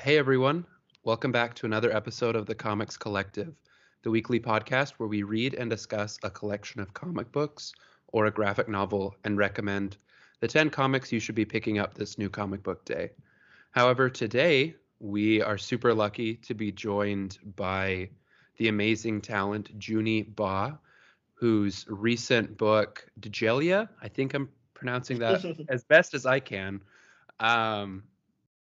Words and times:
Hey 0.00 0.16
everyone, 0.16 0.64
welcome 1.04 1.30
back 1.30 1.54
to 1.56 1.66
another 1.66 1.94
episode 1.94 2.36
of 2.36 2.46
the 2.46 2.54
Comics 2.54 2.96
Collective, 2.96 3.54
the 4.02 4.10
weekly 4.10 4.40
podcast 4.40 4.92
where 4.92 5.08
we 5.08 5.24
read 5.24 5.52
and 5.54 5.68
discuss 5.68 6.18
a 6.22 6.30
collection 6.30 6.80
of 6.80 6.94
comic 6.94 7.30
books 7.32 7.74
or 8.08 8.24
a 8.24 8.30
graphic 8.30 8.66
novel 8.66 9.14
and 9.24 9.36
recommend 9.36 9.98
the 10.40 10.48
10 10.48 10.70
comics 10.70 11.12
you 11.12 11.20
should 11.20 11.34
be 11.34 11.44
picking 11.44 11.78
up 11.78 11.92
this 11.92 12.16
new 12.16 12.30
comic 12.30 12.62
book 12.62 12.84
day. 12.86 13.10
However, 13.72 14.08
today 14.08 14.74
we 15.00 15.42
are 15.42 15.58
super 15.58 15.92
lucky 15.92 16.34
to 16.36 16.54
be 16.54 16.72
joined 16.72 17.38
by 17.56 18.08
the 18.56 18.68
amazing 18.68 19.20
talent 19.20 19.78
Juni 19.78 20.34
Ba, 20.34 20.78
whose 21.40 21.86
recent 21.88 22.58
book 22.58 23.06
Djeliya, 23.18 23.88
I 24.02 24.08
think 24.08 24.34
I'm 24.34 24.50
pronouncing 24.74 25.18
that 25.20 25.42
as 25.70 25.82
best 25.84 26.12
as 26.12 26.26
I 26.26 26.38
can, 26.38 26.82
um, 27.40 28.02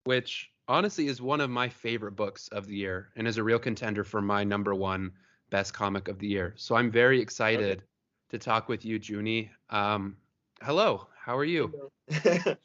which 0.06 0.50
honestly 0.68 1.06
is 1.06 1.22
one 1.22 1.40
of 1.40 1.52
my 1.52 1.70
favorite 1.70 2.14
books 2.16 2.48
of 2.48 2.66
the 2.66 2.76
year 2.76 3.10
and 3.16 3.28
is 3.28 3.38
a 3.38 3.44
real 3.44 3.60
contender 3.60 4.04
for 4.04 4.24
my 4.24 4.44
number 4.44 4.74
one 4.74 5.12
best 5.52 5.72
comic 5.72 6.08
of 6.08 6.18
the 6.18 6.26
year. 6.26 6.56
So 6.58 6.74
I'm 6.74 6.90
very 6.90 7.22
excited 7.22 7.78
okay. 7.78 7.86
to 8.32 8.40
talk 8.40 8.70
with 8.70 8.84
you, 8.84 9.00
Juni. 9.00 9.50
Um, 9.70 10.18
hello, 10.64 11.06
how 11.16 11.38
are 11.38 11.46
you? 11.46 11.92
uh, 12.26 12.56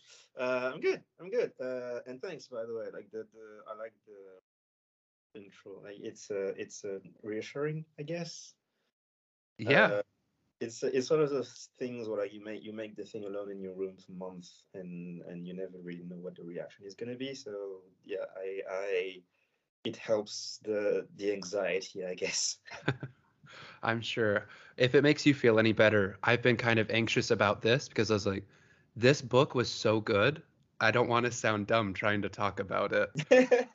I'm 0.41 0.81
good. 0.81 1.03
I'm 1.21 1.29
good. 1.29 1.53
Uh, 1.61 1.99
and 2.07 2.23
thanks, 2.23 2.49
by 2.49 2.65
the 2.65 2.75
way. 2.75 2.87
Like 2.95 3.11
the, 3.13 3.27
the 3.35 3.71
I 3.71 3.77
like 3.77 3.93
the 4.07 5.39
intro. 5.39 5.83
Like 5.85 5.99
it's 6.01 6.31
uh, 6.31 6.55
it's 6.57 6.83
uh, 6.83 7.01
reassuring, 7.23 7.85
I 7.99 8.05
guess. 8.05 8.55
Yeah. 9.59 9.85
Uh, 9.87 10.03
it's 10.61 10.83
it's 10.83 11.11
one 11.11 11.21
of 11.21 11.31
those 11.31 11.69
things 11.79 12.09
where 12.09 12.19
like 12.19 12.33
you 12.33 12.43
make 12.43 12.65
you 12.65 12.73
make 12.73 12.97
the 12.97 13.05
thing 13.05 13.25
alone 13.25 13.51
in 13.51 13.61
your 13.61 13.75
room 13.75 13.97
for 13.97 14.13
months 14.13 14.65
and 14.75 15.23
and 15.23 15.47
you 15.47 15.55
never 15.55 15.79
really 15.83 16.05
know 16.05 16.17
what 16.17 16.35
the 16.35 16.43
reaction 16.43 16.85
is 16.85 16.95
going 16.95 17.11
to 17.11 17.17
be. 17.17 17.35
So 17.35 17.83
yeah 18.05 18.25
i 18.37 18.61
i 18.71 19.23
it 19.85 19.97
helps 19.97 20.59
the 20.65 21.07
the 21.17 21.33
anxiety 21.33 22.05
i 22.05 22.15
guess. 22.15 22.59
I'm 23.83 24.01
sure. 24.01 24.49
If 24.77 24.95
it 24.95 25.03
makes 25.03 25.25
you 25.25 25.35
feel 25.35 25.59
any 25.59 25.73
better 25.73 26.19
i've 26.25 26.43
been 26.43 26.57
kind 26.57 26.79
of 26.79 26.91
anxious 26.91 27.31
about 27.31 27.63
this 27.63 27.89
because 27.89 28.11
i 28.11 28.15
was 28.15 28.27
like 28.27 28.45
this 28.97 29.23
book 29.23 29.55
was 29.55 29.71
so 29.71 30.01
good 30.01 30.43
i 30.81 30.91
don't 30.91 31.09
want 31.09 31.25
to 31.27 31.33
sound 31.33 31.69
dumb 31.69 31.95
trying 31.95 32.23
to 32.23 32.29
talk 32.29 32.61
about 32.61 32.93
it. 32.93 33.11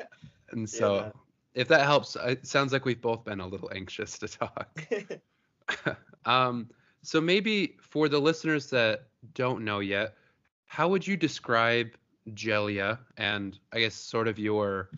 And 0.52 0.70
so 0.70 0.98
yeah. 0.98 1.12
if 1.56 1.68
that 1.70 1.82
helps 1.82 2.16
it 2.16 2.46
sounds 2.46 2.74
like 2.74 2.86
we've 2.86 3.02
both 3.02 3.24
been 3.24 3.40
a 3.40 3.48
little 3.48 3.72
anxious 3.74 4.20
to 4.20 4.28
talk 4.28 4.88
um, 6.26 6.70
so 7.02 7.20
maybe 7.20 7.76
for 7.82 8.10
the 8.10 8.20
listeners 8.20 8.70
that 8.70 9.08
don't 9.34 9.64
know 9.64 9.80
yet, 9.80 10.16
how 10.66 10.88
would 10.88 11.06
you 11.06 11.18
describe 11.18 11.92
Djeliya 12.30 13.00
and 13.18 13.60
I 13.72 13.80
guess 13.80 13.96
sort 13.96 14.28
of 14.28 14.40
your 14.40 14.90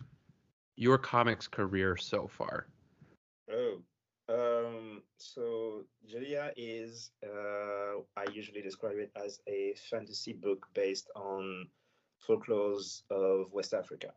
your 0.76 0.98
comics 0.98 1.48
career 1.48 1.96
so 1.96 2.28
far? 2.28 2.66
Oh, 3.50 3.82
um, 4.28 5.02
so 5.18 5.84
Djeliya 6.08 6.52
is 6.56 7.10
uh, 7.24 8.00
I 8.16 8.24
usually 8.32 8.62
describe 8.62 8.96
it 8.98 9.10
as 9.16 9.40
a 9.46 9.74
fantasy 9.90 10.32
book 10.32 10.66
based 10.74 11.10
on 11.16 11.68
folklores 12.26 13.02
of 13.10 13.52
West 13.52 13.74
Africa, 13.74 14.12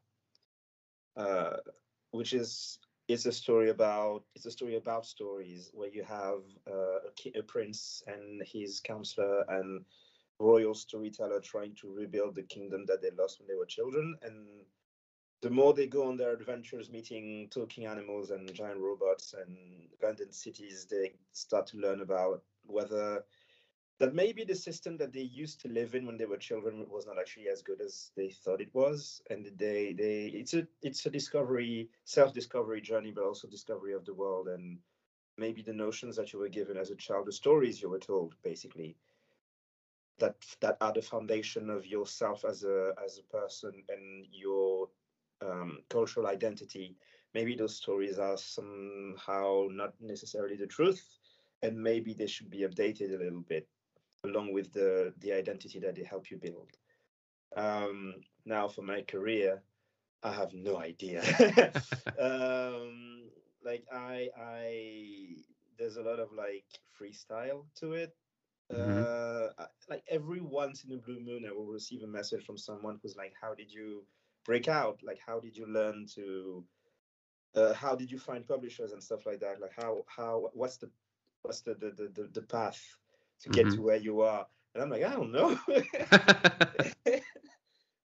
uh, 1.17 1.57
which 2.11 2.33
is 2.33 2.79
it's 3.09 3.25
a 3.25 3.31
story 3.31 3.71
about 3.71 4.23
it's 4.35 4.45
a 4.45 4.51
story 4.51 4.75
about 4.75 5.03
stories 5.03 5.71
where 5.73 5.89
you 5.89 6.03
have 6.03 6.41
uh, 6.69 6.99
a, 7.09 7.39
a, 7.39 7.43
prince 7.43 8.03
and 8.05 8.43
his 8.45 8.79
counselor 8.79 9.43
and 9.49 9.83
royal 10.39 10.75
storyteller 10.75 11.39
trying 11.39 11.73
to 11.75 11.91
rebuild 11.91 12.35
the 12.35 12.43
kingdom 12.43 12.85
that 12.85 13.01
they 13.01 13.09
lost 13.17 13.39
when 13.39 13.47
they 13.47 13.55
were 13.55 13.65
children. 13.65 14.15
And 14.21 14.45
the 15.41 15.49
more 15.49 15.73
they 15.73 15.87
go 15.87 16.07
on 16.07 16.17
their 16.17 16.33
adventures 16.33 16.91
meeting 16.91 17.47
talking 17.49 17.87
animals 17.87 18.29
and 18.29 18.53
giant 18.53 18.79
robots 18.79 19.33
and 19.33 19.57
abandoned 19.97 20.33
cities 20.33 20.85
they 20.89 21.13
start 21.31 21.65
to 21.67 21.77
learn 21.77 22.01
about 22.01 22.43
whether 22.67 23.23
that 23.99 24.15
maybe 24.15 24.45
the 24.45 24.55
system 24.55 24.97
that 24.97 25.13
they 25.13 25.21
used 25.21 25.59
to 25.61 25.67
live 25.67 25.93
in 25.93 26.05
when 26.05 26.17
they 26.17 26.25
were 26.25 26.37
children 26.37 26.85
was 26.89 27.05
not 27.05 27.19
actually 27.19 27.49
as 27.49 27.61
good 27.61 27.81
as 27.81 28.11
they 28.15 28.29
thought 28.29 28.61
it 28.61 28.73
was. 28.73 29.21
And 29.29 29.51
they 29.57 29.93
they 29.93 30.27
it's 30.27 30.53
a 30.53 30.67
it's 30.81 31.05
a 31.05 31.09
discovery 31.09 31.89
self-discovery 32.05 32.81
journey 32.81 33.11
but 33.11 33.25
also 33.25 33.47
discovery 33.47 33.93
of 33.93 34.05
the 34.05 34.13
world. 34.13 34.47
And 34.47 34.79
maybe 35.37 35.61
the 35.61 35.73
notions 35.73 36.15
that 36.15 36.33
you 36.33 36.39
were 36.39 36.49
given 36.49 36.77
as 36.77 36.91
a 36.91 36.95
child 36.95 37.27
the 37.27 37.31
stories 37.33 37.81
you 37.81 37.89
were 37.89 37.99
told 37.99 38.35
basically 38.43 38.97
that 40.19 40.35
that 40.61 40.77
are 40.81 40.93
the 40.93 41.01
foundation 41.01 41.69
of 41.69 41.85
yourself 41.85 42.45
as 42.45 42.63
a 42.63 42.93
as 43.03 43.19
a 43.19 43.23
person 43.37 43.83
and 43.89 44.27
your 44.31 44.89
um, 45.41 45.79
cultural 45.89 46.27
identity. 46.27 46.95
Maybe 47.33 47.55
those 47.55 47.75
stories 47.75 48.17
are 48.19 48.37
somehow 48.37 49.67
not 49.69 49.93
necessarily 50.01 50.55
the 50.55 50.67
truth 50.67 51.19
and 51.61 51.81
maybe 51.81 52.13
they 52.13 52.27
should 52.27 52.49
be 52.49 52.59
updated 52.61 53.13
a 53.13 53.23
little 53.23 53.41
bit 53.41 53.67
along 54.23 54.53
with 54.53 54.71
the 54.73 55.13
the 55.19 55.33
identity 55.33 55.79
that 55.79 55.95
they 55.95 56.03
help 56.03 56.29
you 56.31 56.37
build. 56.37 56.69
Um, 57.55 58.15
now 58.45 58.67
for 58.67 58.81
my 58.81 59.01
career, 59.01 59.61
I 60.23 60.33
have 60.33 60.53
no 60.53 60.77
idea. 60.77 61.21
um, 62.19 63.29
like 63.63 63.85
I 63.91 64.29
I 64.37 65.35
there's 65.77 65.97
a 65.97 66.01
lot 66.01 66.19
of 66.19 66.31
like 66.33 66.65
freestyle 66.99 67.65
to 67.75 67.93
it. 67.93 68.15
Mm-hmm. 68.71 69.03
Uh, 69.61 69.65
like 69.89 70.03
every 70.09 70.41
once 70.41 70.83
in 70.83 70.93
a 70.93 70.97
blue 70.97 71.19
moon, 71.19 71.45
I 71.47 71.51
will 71.51 71.65
receive 71.65 72.03
a 72.03 72.07
message 72.07 72.45
from 72.45 72.57
someone 72.57 72.99
who's 73.01 73.15
like, 73.15 73.33
"How 73.41 73.55
did 73.55 73.71
you 73.71 74.03
break 74.45 74.67
out? 74.67 74.99
Like, 75.01 75.19
how 75.25 75.39
did 75.39 75.57
you 75.57 75.65
learn 75.65 76.05
to? 76.15 76.63
Uh, 77.55 77.73
how 77.73 77.95
did 77.95 78.11
you 78.11 78.19
find 78.19 78.47
publishers 78.47 78.91
and 78.91 79.01
stuff 79.01 79.25
like 79.25 79.39
that? 79.39 79.59
Like, 79.59 79.73
how 79.75 80.05
how 80.05 80.51
what's 80.53 80.77
the 80.77 80.91
what's 81.41 81.61
the 81.61 81.73
the 81.73 82.11
the, 82.13 82.29
the 82.31 82.41
path 82.43 82.79
to 83.41 83.49
get 83.49 83.65
mm-hmm. 83.65 83.75
to 83.75 83.81
where 83.81 83.97
you 83.97 84.21
are. 84.21 84.45
And 84.73 84.83
I'm 84.83 84.89
like, 84.89 85.03
I 85.03 85.11
don't 85.11 85.31
know. 85.31 85.59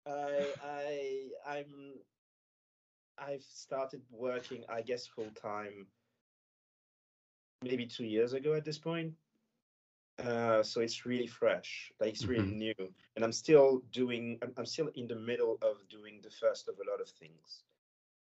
I 0.07 0.45
I 0.63 1.27
I'm 1.47 1.93
I've 3.17 3.43
started 3.43 4.01
working, 4.11 4.63
I 4.69 4.81
guess, 4.81 5.07
full 5.07 5.29
time 5.41 5.87
maybe 7.63 7.85
two 7.85 8.05
years 8.05 8.33
ago 8.33 8.53
at 8.53 8.65
this 8.65 8.77
point. 8.77 9.13
Uh, 10.23 10.61
so 10.61 10.81
it's 10.81 11.05
really 11.07 11.25
fresh, 11.25 11.91
like 11.99 12.09
it's 12.09 12.25
really 12.25 12.43
mm-hmm. 12.43 12.57
new, 12.57 12.93
and 13.15 13.25
I'm 13.25 13.31
still 13.31 13.81
doing. 13.91 14.37
I'm, 14.43 14.53
I'm, 14.57 14.65
still 14.65 14.89
in 14.93 15.07
the 15.07 15.15
middle 15.15 15.57
of 15.63 15.77
doing 15.89 16.19
the 16.21 16.29
first 16.29 16.69
of 16.69 16.75
a 16.75 16.91
lot 16.91 17.01
of 17.01 17.09
things. 17.09 17.63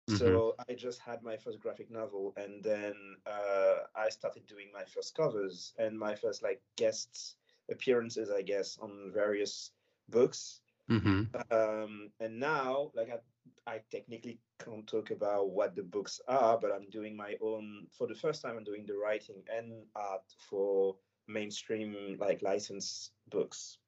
Mm-hmm. 0.10 0.18
So 0.18 0.56
I 0.70 0.74
just 0.74 1.00
had 1.00 1.22
my 1.22 1.36
first 1.36 1.60
graphic 1.60 1.92
novel, 1.92 2.34
and 2.38 2.64
then 2.64 2.94
uh, 3.26 3.76
I 3.96 4.10
started 4.10 4.48
doing 4.48 4.68
my 4.74 4.84
first 4.86 5.16
covers 5.16 5.74
and 5.78 5.98
my 5.98 6.16
first 6.16 6.42
like 6.44 6.62
guests 6.78 7.36
appearances, 7.70 8.30
I 8.30 8.42
guess, 8.42 8.78
on 8.82 9.12
various 9.14 9.72
books. 10.10 10.62
Mm-hmm. 10.90 11.24
Um, 11.52 12.10
and 12.22 12.40
now, 12.40 12.92
like 12.96 13.10
I, 13.10 13.72
I 13.72 13.82
technically 13.92 14.40
can't 14.64 14.88
talk 14.88 15.12
about 15.12 15.50
what 15.50 15.76
the 15.76 15.84
books 15.84 16.22
are, 16.30 16.58
but 16.58 16.72
I'm 16.72 16.90
doing 16.90 17.16
my 17.16 17.36
own. 17.42 17.88
For 17.98 18.08
the 18.08 18.16
first 18.16 18.42
time, 18.42 18.56
I'm 18.58 18.64
doing 18.64 18.86
the 18.88 18.96
writing 18.96 19.44
and 19.54 19.74
art 19.96 20.24
for 20.50 20.96
mainstream 21.28 22.18
like 22.20 22.42
license 22.42 23.12
books. 23.30 23.80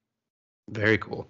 Very 0.70 0.98
cool. 0.98 1.28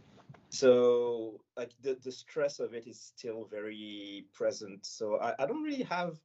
So 0.50 1.42
like 1.56 1.72
the, 1.82 1.98
the 2.04 2.12
stress 2.12 2.60
of 2.60 2.74
it 2.74 2.88
is 2.88 3.00
still 3.00 3.48
very 3.52 4.26
present. 4.34 4.86
So 4.86 5.20
I, 5.20 5.36
I 5.40 5.46
don't 5.46 5.64
really 5.64 5.84
have 5.84 6.18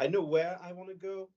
I 0.00 0.06
know 0.06 0.22
where 0.22 0.58
I 0.62 0.72
want 0.72 0.90
to 0.90 0.94
go. 0.94 1.28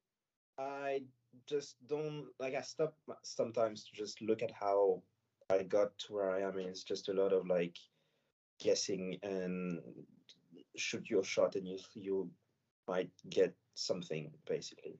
I 0.59 1.01
just 1.47 1.75
don't 1.87 2.27
like 2.39 2.53
I 2.55 2.61
stop 2.61 2.95
sometimes 3.23 3.85
to 3.85 3.91
just 3.93 4.21
look 4.21 4.43
at 4.43 4.51
how 4.51 5.01
I 5.49 5.63
got 5.63 5.97
to 5.99 6.13
where 6.13 6.31
I 6.31 6.41
am. 6.41 6.57
And 6.57 6.67
it's 6.67 6.83
just 6.83 7.09
a 7.09 7.13
lot 7.13 7.33
of 7.33 7.47
like 7.47 7.77
guessing 8.59 9.17
and 9.23 9.79
shoot 10.75 11.09
your 11.09 11.23
shot 11.23 11.55
and 11.55 11.67
you 11.67 11.77
you 11.93 12.29
might 12.87 13.11
get 13.29 13.55
something 13.75 14.31
basically. 14.47 14.99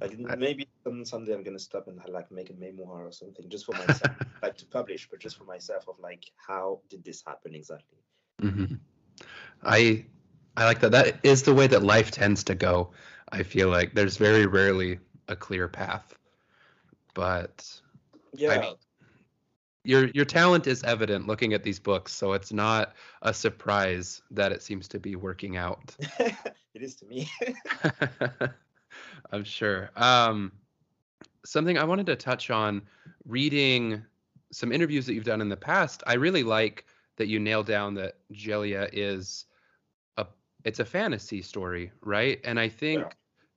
Like 0.00 0.38
maybe 0.38 0.66
some, 0.82 1.04
someday 1.04 1.34
I'm 1.34 1.42
gonna 1.42 1.58
stop 1.58 1.88
and 1.88 2.00
like 2.08 2.30
make 2.30 2.50
a 2.50 2.54
memoir 2.54 3.06
or 3.06 3.12
something 3.12 3.48
just 3.48 3.66
for 3.66 3.72
myself, 3.86 4.16
like 4.42 4.56
to 4.58 4.66
publish, 4.66 5.08
but 5.10 5.20
just 5.20 5.36
for 5.36 5.44
myself 5.44 5.88
of 5.88 5.98
like 5.98 6.24
how 6.36 6.80
did 6.88 7.04
this 7.04 7.22
happen 7.26 7.54
exactly. 7.54 7.98
Mm-hmm. 8.42 8.74
I 9.62 10.04
I 10.56 10.64
like 10.64 10.80
that. 10.80 10.92
That 10.92 11.18
is 11.22 11.42
the 11.42 11.54
way 11.54 11.66
that 11.66 11.82
life 11.82 12.10
tends 12.10 12.44
to 12.44 12.54
go. 12.54 12.90
I 13.30 13.42
feel 13.42 13.68
like 13.68 13.94
there's 13.94 14.16
very 14.16 14.46
rarely 14.46 14.98
a 15.28 15.36
clear 15.36 15.68
path. 15.68 16.14
But 17.14 17.80
yeah, 18.32 18.50
I 18.50 18.60
mean, 18.60 18.74
your 19.84 20.08
your 20.08 20.24
talent 20.24 20.66
is 20.66 20.82
evident 20.82 21.26
looking 21.26 21.52
at 21.52 21.62
these 21.62 21.78
books, 21.78 22.12
so 22.12 22.32
it's 22.32 22.52
not 22.52 22.94
a 23.22 23.32
surprise 23.32 24.22
that 24.30 24.52
it 24.52 24.62
seems 24.62 24.88
to 24.88 24.98
be 24.98 25.16
working 25.16 25.56
out. 25.56 25.94
it 26.18 26.82
is 26.82 26.96
to 26.96 27.06
me. 27.06 27.28
I'm 29.32 29.44
sure. 29.44 29.90
Um, 29.96 30.52
something 31.44 31.78
I 31.78 31.84
wanted 31.84 32.06
to 32.06 32.16
touch 32.16 32.50
on 32.50 32.82
reading 33.26 34.02
some 34.52 34.72
interviews 34.72 35.06
that 35.06 35.14
you've 35.14 35.24
done 35.24 35.40
in 35.40 35.48
the 35.48 35.56
past, 35.56 36.02
I 36.06 36.14
really 36.14 36.42
like 36.42 36.86
that 37.16 37.28
you 37.28 37.38
nail 37.38 37.62
down 37.62 37.94
that 37.94 38.16
Djeliya 38.32 38.90
is 38.92 39.46
a 40.16 40.26
it's 40.64 40.80
a 40.80 40.84
fantasy 40.84 41.42
story, 41.42 41.92
right? 42.00 42.40
And 42.44 42.58
I 42.58 42.68
think 42.68 43.02
Yeah. 43.02 43.08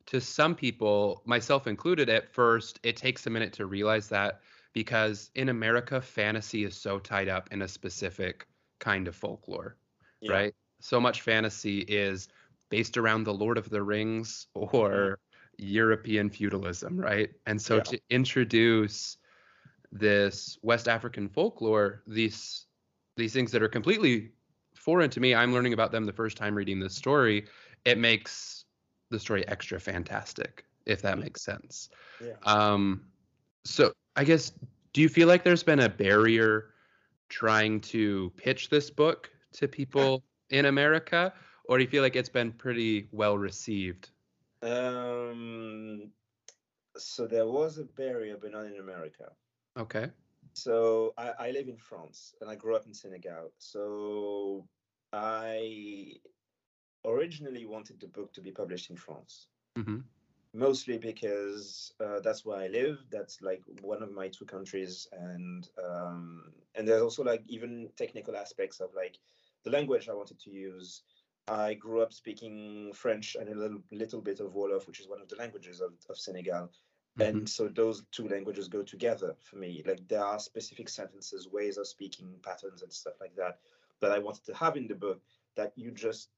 to 0.07 0.21
some 0.21 0.55
people, 0.55 1.21
myself 1.25 1.67
included, 1.67 2.09
at 2.09 2.29
first, 2.29 2.79
it 2.83 2.95
takes 2.95 3.27
a 3.27 3.29
minute 3.29 3.53
to 3.53 3.65
realize 3.65 4.09
that 4.09 4.41
because 4.73 5.31
in 5.35 5.49
America, 5.49 5.99
fantasy 6.01 6.63
is 6.63 6.75
so 6.75 6.99
tied 6.99 7.27
up 7.27 7.51
in 7.51 7.61
a 7.61 7.67
specific 7.67 8.47
kind 8.79 9.07
of 9.07 9.15
folklore, 9.15 9.75
Yeah. 10.21 10.31
right? 10.33 10.55
So 10.79 10.99
much 10.99 11.21
fantasy 11.21 11.79
is 11.79 12.27
based 12.69 12.97
around 12.97 13.23
the 13.23 13.33
Lord 13.33 13.57
of 13.57 13.69
the 13.69 13.81
Rings 13.81 14.47
or 14.53 15.16
European 15.57 16.29
feudalism, 16.29 16.99
right? 16.99 17.31
And 17.45 17.61
so 17.61 17.77
Yeah. 17.77 17.83
to 17.83 17.99
introduce 18.09 19.17
this 19.91 20.57
West 20.61 20.87
African 20.87 21.29
folklore, 21.29 22.03
these 22.07 22.65
these 23.15 23.33
things 23.33 23.51
that 23.51 23.63
are 23.63 23.69
completely 23.69 24.31
foreign 24.75 25.09
to 25.09 25.19
me, 25.19 25.33
I'm 25.33 25.53
learning 25.53 25.73
about 25.73 25.91
them 25.91 26.05
the 26.05 26.13
first 26.13 26.37
time 26.37 26.55
reading 26.55 26.79
this 26.79 26.95
story. 26.95 27.47
It 27.85 27.97
makes 27.97 28.65
the 29.09 29.19
story 29.19 29.47
extra 29.47 29.79
fantastic, 29.79 30.65
if 30.85 31.01
that 31.01 31.17
makes 31.17 31.41
sense. 31.41 31.89
Yeah. 32.19 32.35
Um, 32.43 33.07
so 33.65 33.91
I 34.15 34.23
guess, 34.23 34.51
do 34.93 35.01
you 35.01 35.09
feel 35.09 35.27
like 35.27 35.43
there's 35.43 35.63
been 35.63 35.79
a 35.79 35.89
barrier 35.89 36.73
trying 37.29 37.81
to 37.81 38.31
pitch 38.37 38.69
this 38.69 38.89
book 38.89 39.31
to 39.53 39.67
people 39.67 40.23
in 40.49 40.65
America, 40.65 41.33
or 41.65 41.77
do 41.77 41.83
you 41.83 41.89
feel 41.89 42.03
like 42.03 42.15
it's 42.15 42.29
been 42.29 42.51
pretty 42.51 43.09
well 43.11 43.37
received? 43.37 44.11
Um, 44.61 46.11
so 46.97 47.27
there 47.27 47.47
was 47.47 47.77
a 47.77 47.85
barrier, 47.85 48.37
but 48.37 48.51
not 48.51 48.65
in 48.65 48.77
America. 48.79 49.35
Okay. 49.77 50.11
So 50.53 51.13
I, 51.17 51.31
I 51.47 51.51
live 51.51 51.67
in 51.67 51.77
France 51.77 52.35
and 52.41 52.49
I 52.49 52.55
grew 52.55 52.75
up 52.75 52.85
in 52.85 52.93
Senegal. 52.93 53.51
So 53.57 54.67
I 55.13 56.15
originally 57.05 57.65
wanted 57.65 57.99
the 57.99 58.07
book 58.07 58.33
to 58.33 58.41
be 58.41 58.51
published 58.51 58.89
in 58.89 58.97
France, 58.97 59.49
Mm-hmm. 59.77 59.99
mostly 60.53 60.97
because 60.97 61.93
uh, 61.99 62.19
that's 62.19 62.45
where 62.45 62.59
I 62.59 62.67
live. 62.67 63.05
That's 63.11 63.41
like 63.41 63.63
one 63.81 64.01
of 64.03 64.11
my 64.11 64.27
two 64.29 64.45
countries, 64.45 65.07
and 65.11 65.67
um, 65.83 66.53
and 66.75 66.87
there's 66.87 67.01
also 67.01 67.23
like 67.23 67.43
even 67.47 67.89
technical 67.97 68.35
aspects 68.35 68.79
of 68.79 68.93
like 68.95 69.17
the 69.63 69.71
language 69.71 70.09
I 70.09 70.13
wanted 70.13 70.39
to 70.41 70.51
use. 70.51 71.03
I 71.47 71.73
grew 71.75 72.01
up 72.01 72.13
speaking 72.13 72.91
French 72.93 73.35
and 73.39 73.49
a 73.49 73.55
little 73.55 73.81
little 73.91 74.21
bit 74.21 74.39
of 74.39 74.53
Wolof, 74.53 74.87
which 74.87 74.99
is 74.99 75.07
one 75.07 75.21
of 75.21 75.29
the 75.29 75.35
languages 75.37 75.81
of, 75.81 75.93
of 76.09 76.17
Senegal. 76.17 76.69
and 77.19 77.49
so 77.49 77.67
those 77.67 78.03
two 78.11 78.27
languages 78.27 78.67
go 78.67 78.83
together 78.83 79.35
for 79.41 79.55
me 79.57 79.83
like 79.87 80.07
there 80.07 80.23
are 80.23 80.39
specific 80.39 80.87
sentences 80.87 81.47
ways 81.51 81.77
of 81.77 81.87
speaking 81.87 82.27
patterns 82.43 82.83
and 82.83 82.93
stuff 82.93 83.15
like 83.19 83.35
that 83.35 83.57
that 84.01 84.11
i 84.11 84.19
wanted 84.19 84.43
to 84.45 84.53
have 84.53 84.77
in 84.77 84.87
the 84.87 84.93
book 85.05 85.19
that 85.55 85.71
you 85.75 85.89
just 85.91 86.29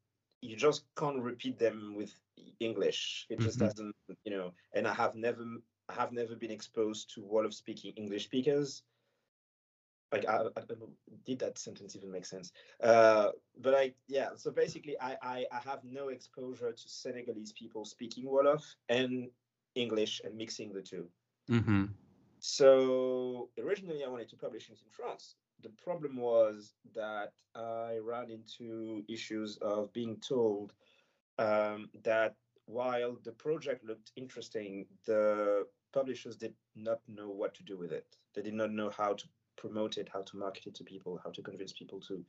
you 0.41 0.55
just 0.55 0.85
can't 0.95 1.19
repeat 1.31 1.59
them 1.59 1.95
with 1.97 2.13
english 2.61 3.25
it 3.29 3.39
just 3.41 3.57
Mhm. 3.57 3.65
doesn't 3.65 3.95
you 4.23 4.31
know 4.31 4.53
and 4.75 4.87
i 4.87 4.93
have 4.93 5.15
never 5.15 5.43
i 5.89 5.93
have 6.01 6.11
never 6.13 6.35
been 6.43 6.51
exposed 6.59 7.13
to 7.13 7.21
Wolof 7.21 7.53
speaking 7.53 7.91
english 7.97 8.23
speakers 8.31 8.83
like 10.11 10.27
I, 10.27 10.37
I 10.57 10.61
don't 10.67 10.79
know, 10.79 10.89
did 11.25 11.39
that 11.39 11.57
sentence 11.57 11.95
even 11.95 12.11
make 12.11 12.25
sense 12.25 12.51
uh 12.83 13.29
but 13.61 13.75
i 13.75 13.93
yeah 14.07 14.29
so 14.35 14.51
basically 14.51 14.95
I, 14.99 15.17
I 15.21 15.45
i 15.51 15.59
have 15.63 15.83
no 15.83 16.09
exposure 16.09 16.71
to 16.71 16.89
senegalese 16.89 17.53
people 17.53 17.85
speaking 17.85 18.25
wolof 18.25 18.63
and 18.89 19.29
english 19.75 20.21
and 20.23 20.35
mixing 20.35 20.73
the 20.73 20.81
two 20.81 21.07
hmm 21.47 21.85
so 22.39 23.49
originally, 23.59 24.03
I 24.03 24.07
wanted 24.07 24.29
to 24.29 24.37
publish 24.37 24.69
it 24.69 24.79
in 24.83 24.89
France. 24.89 25.35
The 25.61 25.69
problem 25.69 26.15
was 26.15 26.73
that 26.95 27.33
I 27.53 27.97
ran 28.01 28.31
into 28.31 29.03
issues 29.09 29.57
of 29.57 29.91
being 29.91 30.17
told 30.17 30.73
um, 31.37 31.89
that 32.03 32.35
while 32.65 33.17
the 33.23 33.33
project 33.33 33.83
looked 33.83 34.11
interesting, 34.15 34.85
the 35.05 35.65
publishers 35.91 36.37
did 36.37 36.53
not 36.75 37.01
know 37.07 37.29
what 37.29 37.53
to 37.55 37.63
do 37.63 37.77
with 37.77 37.91
it. 37.91 38.15
They 38.33 38.41
did 38.41 38.53
not 38.53 38.71
know 38.71 38.89
how 38.89 39.13
to 39.13 39.27
promote 39.59 39.97
it, 39.97 40.09
how 40.11 40.21
to 40.21 40.37
market 40.37 40.67
it 40.67 40.75
to 40.75 40.83
people, 40.83 41.19
how 41.23 41.29
to 41.31 41.41
convince 41.41 41.73
people 41.73 41.99
to 41.99 42.23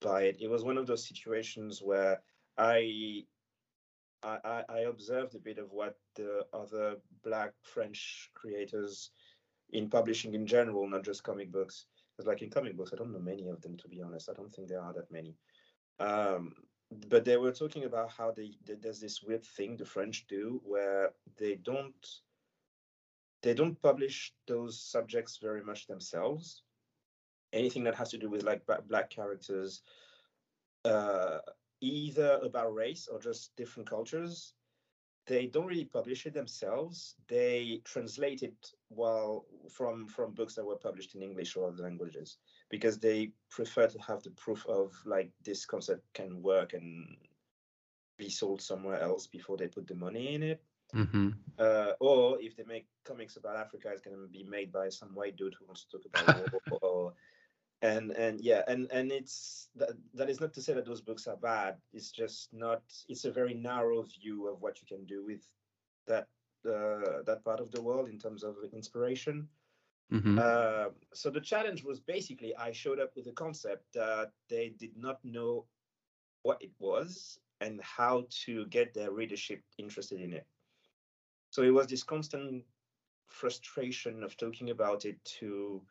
buy 0.00 0.22
it. 0.22 0.36
It 0.40 0.48
was 0.48 0.64
one 0.64 0.78
of 0.78 0.86
those 0.86 1.06
situations 1.06 1.82
where 1.82 2.22
I 2.56 3.24
I, 4.22 4.64
I 4.68 4.78
observed 4.80 5.34
a 5.34 5.38
bit 5.38 5.58
of 5.58 5.70
what 5.70 5.98
the 6.16 6.46
other 6.52 6.96
black 7.22 7.52
French 7.62 8.30
creators 8.34 9.10
in 9.70 9.88
publishing 9.88 10.34
in 10.34 10.46
general, 10.46 10.88
not 10.88 11.04
just 11.04 11.22
comic 11.22 11.52
books. 11.52 11.86
Because 12.16 12.26
like 12.26 12.42
in 12.42 12.50
comic 12.50 12.76
books, 12.76 12.92
I 12.92 12.96
don't 12.96 13.12
know 13.12 13.20
many 13.20 13.46
of 13.48 13.60
them 13.60 13.76
to 13.76 13.88
be 13.88 14.02
honest. 14.02 14.28
I 14.28 14.32
don't 14.32 14.52
think 14.52 14.68
there 14.68 14.80
are 14.80 14.94
that 14.94 15.12
many. 15.12 15.36
Um, 16.00 16.54
but 17.08 17.24
they 17.24 17.36
were 17.36 17.52
talking 17.52 17.84
about 17.84 18.10
how 18.10 18.32
they, 18.32 18.52
th- 18.66 18.78
there's 18.80 19.00
this 19.00 19.22
weird 19.22 19.44
thing 19.44 19.76
the 19.76 19.84
French 19.84 20.26
do 20.28 20.60
where 20.64 21.10
they 21.38 21.56
don't 21.56 22.06
they 23.42 23.54
don't 23.54 23.80
publish 23.80 24.32
those 24.48 24.80
subjects 24.80 25.38
very 25.40 25.62
much 25.62 25.86
themselves. 25.86 26.62
Anything 27.56 27.84
that 27.84 27.94
has 27.94 28.10
to 28.10 28.18
do 28.18 28.28
with 28.28 28.42
like 28.42 28.62
black 28.88 29.10
characters, 29.10 29.82
uh, 30.84 31.38
either 31.80 32.40
about 32.42 32.74
race 32.74 33.08
or 33.10 33.18
just 33.18 33.56
different 33.56 33.88
cultures, 33.88 34.54
they 35.26 35.46
don't 35.46 35.66
really 35.66 35.84
publish 35.84 36.26
it 36.26 36.34
themselves. 36.34 37.16
They 37.28 37.80
translate 37.84 38.42
it 38.42 38.72
while 38.88 39.46
from 39.68 40.06
from 40.06 40.34
books 40.34 40.54
that 40.54 40.64
were 40.64 40.76
published 40.76 41.14
in 41.14 41.22
English 41.22 41.56
or 41.56 41.68
other 41.68 41.82
languages 41.82 42.38
because 42.70 42.98
they 42.98 43.32
prefer 43.50 43.88
to 43.88 43.98
have 43.98 44.22
the 44.22 44.30
proof 44.30 44.64
of 44.66 44.92
like 45.04 45.30
this 45.44 45.66
concept 45.66 46.02
can 46.14 46.42
work 46.42 46.74
and 46.74 47.16
be 48.16 48.28
sold 48.28 48.62
somewhere 48.62 49.00
else 49.00 49.26
before 49.26 49.56
they 49.56 49.68
put 49.68 49.86
the 49.86 49.94
money 49.94 50.34
in 50.34 50.42
it. 50.42 50.62
hmm 50.92 51.30
Uh, 51.58 51.92
or 52.00 52.38
if 52.40 52.54
they 52.56 52.64
make 52.64 52.86
comics 53.04 53.36
about 53.36 53.56
Africa, 53.56 53.88
it's 53.90 54.02
going 54.02 54.16
to 54.16 54.28
be 54.28 54.44
made 54.44 54.70
by 54.70 54.90
some 54.90 55.14
white 55.14 55.36
dude 55.36 55.54
who 55.58 55.66
wants 55.66 55.84
to 55.84 55.98
talk 55.98 56.04
about 56.06 56.50
war. 56.70 56.80
Or, 56.82 57.14
and 57.82 58.12
and 58.12 58.40
yeah, 58.40 58.62
and 58.68 58.90
and 58.90 59.12
it's 59.12 59.68
that, 59.76 59.90
that 60.14 60.30
is 60.30 60.40
not 60.40 60.52
to 60.54 60.62
say 60.62 60.72
that 60.74 60.86
those 60.86 61.02
books 61.02 61.26
are 61.26 61.36
bad. 61.36 61.76
It's 61.92 62.10
just 62.10 62.52
not. 62.52 62.82
It's 63.08 63.24
a 63.24 63.30
very 63.30 63.54
narrow 63.54 64.02
view 64.02 64.48
of 64.48 64.62
what 64.62 64.80
you 64.80 64.86
can 64.86 65.04
do 65.04 65.24
with 65.24 65.46
that 66.06 66.28
uh, 66.66 67.22
that 67.26 67.44
part 67.44 67.60
of 67.60 67.70
the 67.70 67.82
world 67.82 68.08
in 68.08 68.18
terms 68.18 68.42
of 68.42 68.56
inspiration. 68.72 69.48
hmm 70.10 70.38
Uh, 70.38 70.90
so 71.12 71.30
the 71.30 71.40
challenge 71.40 71.84
was 71.84 72.00
basically 72.00 72.54
I 72.56 72.72
showed 72.72 73.00
up 73.00 73.14
with 73.16 73.26
a 73.26 73.32
concept 73.32 73.92
that 73.92 74.32
they 74.48 74.70
did 74.78 74.96
not 74.96 75.24
know 75.24 75.66
what 76.42 76.62
it 76.62 76.72
was 76.78 77.38
and 77.60 77.80
how 77.82 78.26
to 78.44 78.66
get 78.66 78.94
their 78.94 79.10
readership 79.10 79.62
interested 79.78 80.20
in 80.20 80.32
it. 80.32 80.46
So 81.50 81.62
it 81.62 81.70
was 81.70 81.86
this 81.86 82.02
constant 82.04 82.64
frustration 83.26 84.22
of 84.22 84.36
talking 84.36 84.70
about 84.70 85.04
it 85.04 85.22
to 85.40 85.82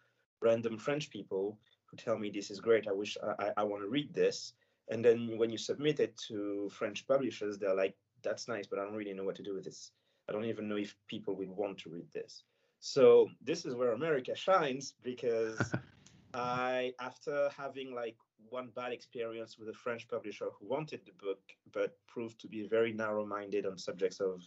random 0.41 0.77
French 0.77 1.09
people 1.09 1.59
who 1.85 1.97
tell 1.97 2.17
me 2.17 2.29
this 2.29 2.51
is 2.51 2.59
great. 2.59 2.87
I 2.87 2.91
wish 2.91 3.17
I, 3.39 3.51
I, 3.57 3.63
want 3.63 3.83
to 3.83 3.89
read 3.89 4.13
this. 4.13 4.53
And 4.89 5.03
then 5.03 5.37
when 5.37 5.49
you 5.49 5.57
submit 5.57 5.99
it 5.99 6.17
to 6.27 6.69
French 6.71 7.07
publishers, 7.07 7.57
they're 7.57 7.75
like, 7.75 7.95
that's 8.23 8.47
nice, 8.47 8.67
but 8.67 8.79
I 8.79 8.83
don't 8.83 8.95
really 8.95 9.13
know 9.13 9.23
what 9.23 9.35
to 9.35 9.43
do 9.43 9.53
with 9.53 9.65
this. 9.65 9.91
I 10.27 10.31
don't 10.31 10.45
even 10.45 10.67
know 10.67 10.77
if 10.77 10.95
people 11.07 11.35
would 11.35 11.49
want 11.49 11.77
to 11.79 11.89
read 11.89 12.11
this. 12.13 12.43
So 12.79 13.29
this 13.43 13.65
is 13.65 13.75
where 13.75 13.93
America 13.93 14.35
shines 14.35 14.93
because 15.03 15.73
I, 16.33 16.93
after 16.99 17.49
having 17.55 17.93
like 17.93 18.15
one 18.49 18.69
bad 18.75 18.91
experience 18.91 19.57
with 19.57 19.69
a 19.69 19.73
French 19.73 20.07
publisher 20.07 20.47
who 20.59 20.67
wanted 20.67 21.01
the 21.05 21.11
book 21.23 21.39
but 21.73 21.97
proved 22.07 22.39
to 22.41 22.47
be 22.47 22.67
very 22.67 22.93
narrow-minded 22.93 23.65
on 23.65 23.77
subjects 23.77 24.19
of 24.19 24.41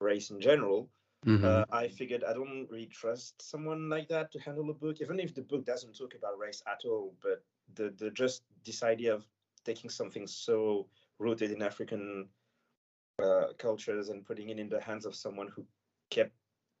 race 0.00 0.30
in 0.30 0.40
general, 0.40 0.88
hmm 1.24 1.42
uh, 1.42 1.64
I 1.70 1.88
figured 1.88 2.24
I 2.24 2.32
don't 2.32 2.68
really 2.70 2.86
trust 2.86 3.42
someone 3.42 3.88
like 3.88 4.08
that 4.08 4.32
to 4.32 4.40
handle 4.40 4.70
a 4.70 4.74
book, 4.74 5.00
even 5.00 5.18
if 5.20 5.34
the 5.34 5.42
book 5.42 5.64
doesn't 5.64 5.96
talk 5.96 6.14
about 6.14 6.38
race 6.38 6.62
at 6.66 6.84
all. 6.84 7.14
But 7.22 7.44
the 7.74 7.90
the 7.90 8.10
just 8.10 8.44
this 8.64 8.82
idea 8.82 9.14
of 9.14 9.26
taking 9.64 9.90
something 9.90 10.26
so 10.26 10.88
rooted 11.18 11.50
in 11.50 11.62
African 11.62 12.30
uh, 13.22 13.52
cultures 13.58 14.08
and 14.08 14.24
putting 14.24 14.48
it 14.50 14.58
in 14.58 14.68
the 14.68 14.80
hands 14.80 15.06
of 15.06 15.14
someone 15.14 15.48
who 15.48 15.66
kept 16.10 16.32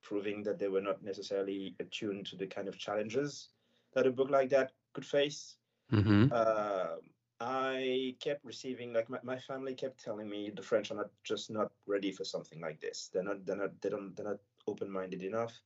proving 0.02 0.42
that 0.42 0.58
they 0.58 0.68
were 0.68 0.80
not 0.80 1.02
necessarily 1.02 1.76
attuned 1.80 2.26
to 2.26 2.36
the 2.36 2.46
kind 2.46 2.68
of 2.68 2.78
challenges 2.78 3.50
that 3.92 4.06
a 4.06 4.10
book 4.10 4.30
like 4.30 4.50
that 4.50 4.72
could 4.92 5.04
face. 5.04 5.56
hmm 5.90 6.28
Uh, 6.30 6.96
I 7.40 8.16
kept 8.20 8.44
receiving 8.44 8.92
like 8.92 9.08
my, 9.08 9.18
my 9.22 9.38
family 9.38 9.74
kept 9.74 10.04
telling 10.04 10.28
me 10.28 10.50
the 10.54 10.62
French 10.62 10.90
are 10.90 10.96
not 10.96 11.10
just 11.24 11.50
not 11.50 11.72
ready 11.86 12.12
for 12.12 12.24
something 12.24 12.60
like 12.60 12.80
this. 12.80 13.08
They're 13.12 13.22
not 13.22 13.46
they're 13.46 13.56
not 13.56 13.80
they 13.80 13.88
don't 13.88 14.14
they're 14.14 14.26
not 14.26 14.40
open-minded 14.66 15.22
enough. 15.22 15.58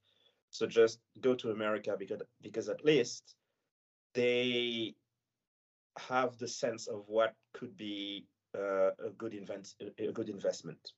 So 0.51 0.67
just 0.67 1.01
go 1.21 1.35
to 1.35 1.51
America 1.51 1.97
because 1.99 2.23
because 2.41 2.69
at 2.69 2.85
least 2.85 3.35
they 4.15 4.95
have 5.99 6.39
the 6.39 6.49
sense 6.49 6.87
of 6.87 7.05
what 7.09 7.35
could 7.53 7.77
be 7.77 8.27
uh, 8.57 8.91
a 9.05 9.11
good 9.19 9.35
invent 9.35 9.75
a 9.99 10.13
good 10.13 10.29
investment. 10.29 10.93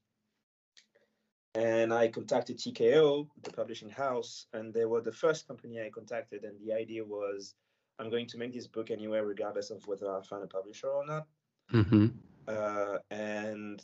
And 1.54 1.94
I 1.94 2.08
contacted 2.08 2.58
TKO, 2.58 3.28
the 3.42 3.50
publishing 3.50 3.88
house, 3.88 4.46
and 4.52 4.74
they 4.74 4.84
were 4.84 5.00
the 5.00 5.10
first 5.10 5.48
company 5.48 5.80
I 5.80 5.88
contacted. 5.88 6.44
And 6.44 6.60
the 6.60 6.74
idea 6.74 7.02
was, 7.02 7.54
I'm 7.98 8.10
going 8.10 8.26
to 8.28 8.38
make 8.38 8.52
this 8.52 8.66
book 8.66 8.90
anyway, 8.90 9.20
regardless 9.20 9.70
of 9.70 9.86
whether 9.86 10.10
I 10.10 10.20
find 10.22 10.42
a 10.42 10.46
publisher 10.46 10.88
or 10.88 11.06
not. 11.06 11.26
Mm-hmm. 11.72 12.06
Uh, 12.46 12.98
and 13.10 13.82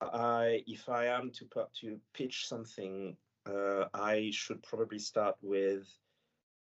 I, 0.00 0.62
if 0.66 0.88
I 0.88 1.06
am 1.06 1.30
to 1.32 1.46
to 1.80 2.00
pitch 2.14 2.46
something, 2.48 3.16
uh, 3.46 3.86
I 3.94 4.30
should 4.32 4.62
probably 4.62 4.98
start 4.98 5.36
with 5.42 5.86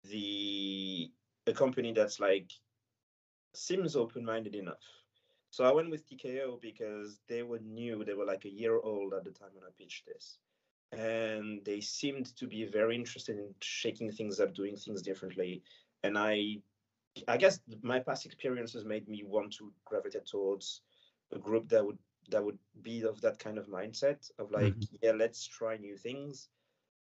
the 0.03 1.11
a 1.47 1.53
company 1.53 1.91
that's 1.91 2.19
like 2.19 2.51
seems 3.53 3.95
open-minded 3.95 4.55
enough. 4.55 4.83
So 5.49 5.63
I 5.63 5.71
went 5.71 5.91
with 5.91 6.09
TKO 6.09 6.59
because 6.61 7.19
they 7.29 7.43
were 7.43 7.59
new. 7.59 8.03
They 8.03 8.13
were 8.13 8.25
like 8.25 8.45
a 8.45 8.49
year 8.49 8.79
old 8.79 9.13
at 9.13 9.23
the 9.23 9.31
time 9.31 9.49
when 9.53 9.63
I 9.63 9.69
pitched 9.77 10.07
this, 10.07 10.39
and 10.91 11.63
they 11.63 11.79
seemed 11.79 12.35
to 12.37 12.47
be 12.47 12.65
very 12.65 12.95
interested 12.95 13.37
in 13.37 13.53
shaking 13.61 14.11
things 14.11 14.39
up, 14.39 14.53
doing 14.55 14.75
things 14.75 15.01
differently. 15.01 15.61
And 16.03 16.17
I, 16.17 16.57
I 17.27 17.37
guess 17.37 17.59
my 17.81 17.99
past 17.99 18.25
experiences 18.25 18.85
made 18.85 19.07
me 19.07 19.23
want 19.25 19.53
to 19.53 19.71
gravitate 19.85 20.25
towards 20.25 20.81
a 21.31 21.39
group 21.39 21.69
that 21.69 21.85
would 21.85 21.97
that 22.29 22.43
would 22.43 22.57
be 22.81 23.03
of 23.03 23.19
that 23.21 23.39
kind 23.39 23.57
of 23.57 23.67
mindset 23.67 24.31
of 24.39 24.51
like, 24.51 24.73
mm-hmm. 24.73 24.95
yeah, 25.01 25.11
let's 25.11 25.45
try 25.45 25.77
new 25.77 25.97
things. 25.97 26.47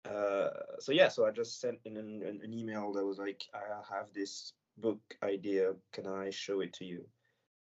Uh, 0.06 0.50
so 0.80 0.92
yeah, 0.92 1.10
so 1.10 1.26
I 1.26 1.32
just 1.32 1.60
sent 1.60 1.80
in 1.86 1.98
an, 1.98 2.40
an, 2.44 2.54
email 2.54 2.92
that 2.94 3.06
was 3.06 3.20
like, 3.20 3.44
I 3.54 3.94
have 3.94 4.08
this 4.14 4.54
book 4.78 5.00
idea. 5.22 5.74
Can 5.94 6.08
I 6.08 6.32
show 6.32 6.62
it 6.62 6.74
to 6.74 6.86
you? 6.86 7.06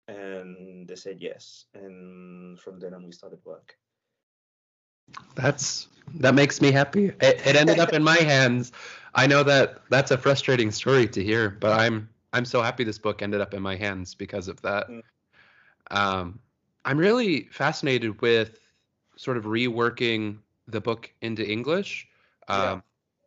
And 0.07 0.87
they 0.87 0.95
said 0.95 1.17
yes. 1.19 1.65
And 1.73 2.59
from 2.59 2.79
then 2.79 2.93
on, 2.93 3.03
we 3.03 3.11
started 3.11 3.39
work. 3.43 3.75
That's 5.35 5.87
that 6.15 6.35
makes 6.35 6.61
me 6.61 6.71
happy. 6.71 7.05
It, 7.05 7.41
it 7.45 7.55
ended 7.55 7.79
up 7.79 7.93
in 7.93 8.03
my 8.03 8.17
hands. 8.21 8.71
I 9.15 9.27
know 9.27 9.43
that 9.43 9.81
that's 9.89 10.11
a 10.11 10.17
frustrating 10.17 10.71
story 10.71 11.07
to 11.07 11.23
hear, 11.23 11.49
but 11.49 11.79
I'm 11.79 12.09
I'm 12.33 12.45
so 12.45 12.61
happy 12.61 12.83
this 12.83 12.97
book 12.97 13.21
ended 13.21 13.41
up 13.41 13.53
in 13.53 13.61
my 13.61 13.75
hands 13.75 14.15
because 14.15 14.47
of 14.47 14.61
that. 14.61 14.89
Mm. 14.89 15.01
Um, 15.91 16.39
I'm 16.85 16.97
really 16.97 17.47
fascinated 17.51 18.21
with 18.21 18.59
sort 19.15 19.37
of 19.37 19.45
reworking 19.45 20.39
the 20.67 20.81
book 20.81 21.11
into 21.21 21.47
English. 21.49 22.07
Yeah. 22.49 22.71
Um, 22.71 22.83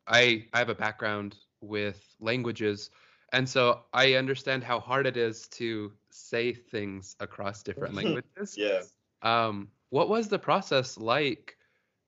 I 0.07 0.47
I 0.53 0.59
have 0.59 0.69
a 0.69 0.75
background 0.75 1.37
with 1.61 2.15
languages, 2.21 2.91
and 3.33 3.49
so 3.49 3.83
I 3.93 4.15
understand 4.15 4.65
how 4.65 4.81
hard 4.81 5.07
it 5.07 5.17
is 5.17 5.49
to 5.49 5.93
say 6.11 6.53
things 6.53 7.17
across 7.21 7.63
different 7.63 7.95
languages. 8.01 8.57
yeah. 8.57 8.83
Um, 9.23 9.69
what 9.91 10.09
was 10.09 10.29
the 10.29 10.39
process 10.39 10.99
like 10.99 11.56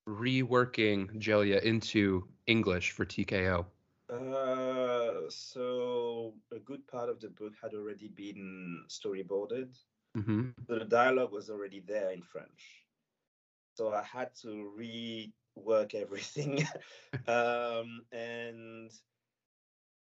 reworking 0.09 1.13
Djeliya 1.21 1.63
into 1.63 2.27
English 2.47 2.93
for 2.93 3.05
TKO? 3.05 3.67
Uh, 4.11 5.29
so 5.29 6.33
a 6.51 6.59
good 6.59 6.87
part 6.87 7.11
of 7.11 7.21
the 7.21 7.29
book 7.29 7.53
had 7.61 7.75
already 7.75 8.09
been 8.09 8.83
storyboarded. 8.89 9.77
Mm-hmm. 10.17 10.51
So 10.67 10.79
the 10.79 10.87
dialogue 10.87 11.33
was 11.33 11.51
already 11.51 11.81
there 11.87 12.11
in 12.13 12.23
French. 12.23 12.87
So 13.75 13.93
I 13.93 14.03
had 14.03 14.35
to 14.43 14.73
rework 14.77 15.95
everything. 15.95 16.67
um, 17.29 18.01
and 18.11 18.91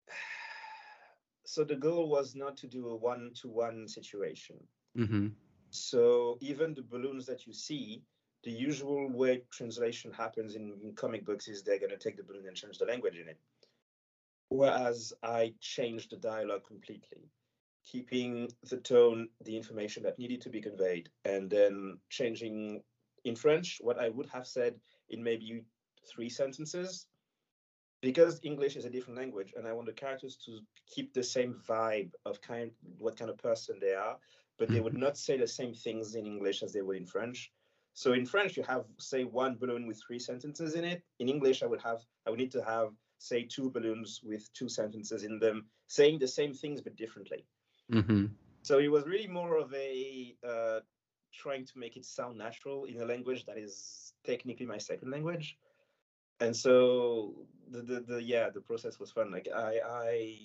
so 1.45 1.63
the 1.63 1.77
goal 1.77 2.09
was 2.09 2.35
not 2.35 2.57
to 2.59 2.67
do 2.67 2.89
a 2.89 2.97
one 2.97 3.33
to 3.43 3.49
one 3.49 3.87
situation. 3.87 4.57
Mm-hmm. 4.97 5.29
So 5.71 6.39
even 6.41 6.75
the 6.75 6.83
balloons 6.83 7.27
that 7.27 7.47
you 7.47 7.53
see, 7.53 8.03
the 8.45 8.51
usual 8.51 9.09
way 9.09 9.43
translation 9.51 10.13
happens 10.13 10.57
in, 10.57 10.75
in 10.83 10.95
comic 10.95 11.25
books 11.25 11.49
is 11.49 11.63
they're 11.63 11.79
going 11.79 11.91
to 11.91 11.97
take 11.97 12.17
the 12.17 12.23
balloon 12.23 12.47
and 12.47 12.57
change 12.57 12.79
the 12.79 12.85
language 12.85 13.17
in 13.17 13.29
it. 13.29 13.39
Whereas 14.49 15.13
I 15.23 15.55
changed 15.61 16.11
the 16.11 16.17
dialogue 16.17 16.67
completely 16.67 17.31
keeping 17.85 18.49
the 18.69 18.77
tone, 18.77 19.29
the 19.45 19.57
information 19.57 20.03
that 20.05 20.19
needed 20.19 20.41
to 20.43 20.51
be 20.51 20.61
conveyed, 20.61 21.09
and 21.25 21.51
then 21.51 21.99
changing 22.11 22.83
in 23.25 23.37
French 23.37 23.79
what 23.81 23.99
I 23.99 24.09
would 24.09 24.29
have 24.31 24.47
said 24.47 24.75
in 25.11 25.23
maybe 25.23 25.65
three 26.09 26.29
sentences. 26.29 27.07
Because 28.01 28.41
English 28.43 28.77
is 28.77 28.85
a 28.85 28.91
different 28.91 29.19
language, 29.19 29.55
and 29.57 29.67
I 29.67 29.73
want 29.73 29.87
the 29.87 29.93
characters 29.93 30.37
to 30.47 30.59
keep 30.93 31.15
the 31.15 31.23
same 31.23 31.61
vibe 31.69 32.11
of 32.27 32.41
kind 32.41 32.73
what 32.99 33.17
kind 33.17 33.31
of 33.31 33.39
person 33.39 33.79
they 33.81 33.95
are, 33.95 34.17
but 34.59 34.69
they 34.69 34.81
would 34.81 34.95
mm-hmm. 34.95 35.03
not 35.03 35.17
say 35.17 35.37
the 35.37 35.47
same 35.47 35.73
things 35.73 36.17
in 36.17 36.27
English 36.27 36.63
as 36.65 36.73
they 36.73 36.83
would 36.83 36.97
in 36.97 37.07
French. 37.07 37.53
So 37.95 38.15
in 38.15 38.25
French, 38.25 38.57
you 38.57 38.63
have 38.63 38.85
say 38.99 39.25
one 39.25 39.57
balloon 39.57 39.87
with 39.87 40.01
three 40.07 40.19
sentences 40.19 40.75
in 40.75 40.85
it. 40.85 41.03
In 41.19 41.29
English, 41.29 41.63
I 41.63 41.67
would 41.67 41.83
have 41.83 42.01
I 42.27 42.31
would 42.31 42.39
need 42.39 42.53
to 42.53 42.65
have 42.65 42.91
say 43.19 43.45
two 43.45 43.71
balloons 43.71 44.21
with 44.25 44.53
two 44.53 44.69
sentences 44.69 45.25
in 45.25 45.39
them, 45.39 45.67
saying 45.87 46.19
the 46.19 46.29
same 46.29 46.55
things 46.55 46.81
but 46.81 46.97
differently. 46.97 47.45
Mm-hmm. 47.93 48.27
So 48.63 48.79
it 48.79 48.89
was 48.89 49.07
really 49.07 49.29
more 49.29 49.59
of 49.59 49.73
a 49.75 50.37
uh, 50.47 50.81
trying 51.33 51.65
to 51.67 51.79
make 51.79 51.97
it 51.97 52.05
sound 52.05 52.39
natural 52.39 52.85
in 52.85 53.01
a 53.01 53.05
language 53.05 53.45
that 53.47 53.59
is 53.59 54.15
technically 54.25 54.67
my 54.67 54.79
second 54.79 55.11
language. 55.11 55.59
And 56.41 56.57
so 56.57 57.35
the, 57.71 57.83
the, 57.83 58.01
the 58.01 58.23
yeah 58.23 58.51
the 58.51 58.61
process 58.61 58.99
was 58.99 59.13
fun. 59.13 59.31
Like 59.31 59.49
I 59.55 59.79
I 59.85 60.39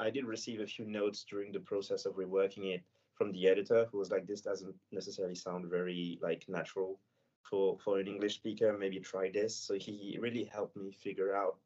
I 0.00 0.10
did 0.10 0.24
receive 0.24 0.60
a 0.60 0.66
few 0.66 0.84
notes 0.84 1.24
during 1.28 1.52
the 1.52 1.60
process 1.60 2.06
of 2.06 2.14
reworking 2.14 2.74
it 2.74 2.82
from 3.18 3.32
the 3.32 3.48
editor 3.48 3.86
who 3.90 3.98
was 3.98 4.10
like 4.10 4.26
this 4.26 4.40
doesn't 4.40 4.74
necessarily 4.92 5.34
sound 5.34 5.66
very 5.68 6.18
like 6.22 6.44
natural 6.48 7.00
for 7.42 7.76
for 7.78 7.98
an 7.98 8.06
English 8.06 8.36
speaker. 8.36 8.76
Maybe 8.78 9.00
try 9.00 9.30
this. 9.30 9.54
So 9.56 9.74
he 9.74 10.16
really 10.20 10.44
helped 10.44 10.76
me 10.76 10.92
figure 10.92 11.34
out 11.34 11.58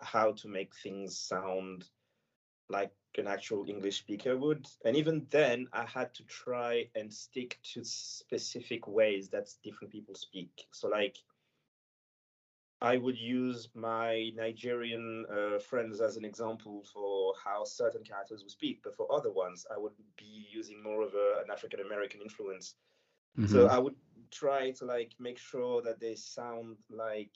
how 0.00 0.32
to 0.32 0.48
make 0.48 0.74
things 0.74 1.16
sound 1.16 1.84
like 2.68 2.92
an 3.18 3.26
actual 3.26 3.64
English 3.68 3.98
speaker 3.98 4.36
would. 4.36 4.66
And 4.84 4.96
even 4.96 5.26
then, 5.30 5.68
I 5.72 5.84
had 5.84 6.14
to 6.14 6.24
try 6.24 6.88
and 6.94 7.12
stick 7.12 7.58
to 7.74 7.84
specific 7.84 8.88
ways 8.88 9.28
that 9.28 9.50
different 9.62 9.92
people 9.92 10.14
speak. 10.14 10.66
So, 10.72 10.88
like, 10.88 11.18
I 12.80 12.96
would 12.96 13.18
use 13.18 13.68
my 13.74 14.30
Nigerian 14.34 15.24
uh, 15.30 15.58
friends 15.58 16.00
as 16.00 16.16
an 16.16 16.24
example 16.24 16.84
for 16.92 17.32
how 17.42 17.64
certain 17.64 18.02
characters 18.02 18.42
would 18.42 18.50
speak, 18.50 18.80
but 18.82 18.94
for 18.94 19.10
other 19.12 19.32
ones, 19.32 19.64
I 19.74 19.78
would 19.78 19.92
be 20.18 20.46
using 20.52 20.82
more 20.82 21.02
of 21.02 21.14
a, 21.14 21.42
an 21.42 21.50
African 21.50 21.80
American 21.80 22.20
influence. 22.20 22.74
Mm-hmm. 23.38 23.52
So 23.52 23.66
I 23.68 23.78
would 23.78 23.94
try 24.30 24.70
to 24.72 24.84
like 24.84 25.12
make 25.18 25.38
sure 25.38 25.82
that 25.82 26.00
they 26.00 26.14
sound 26.14 26.76
like 26.90 27.30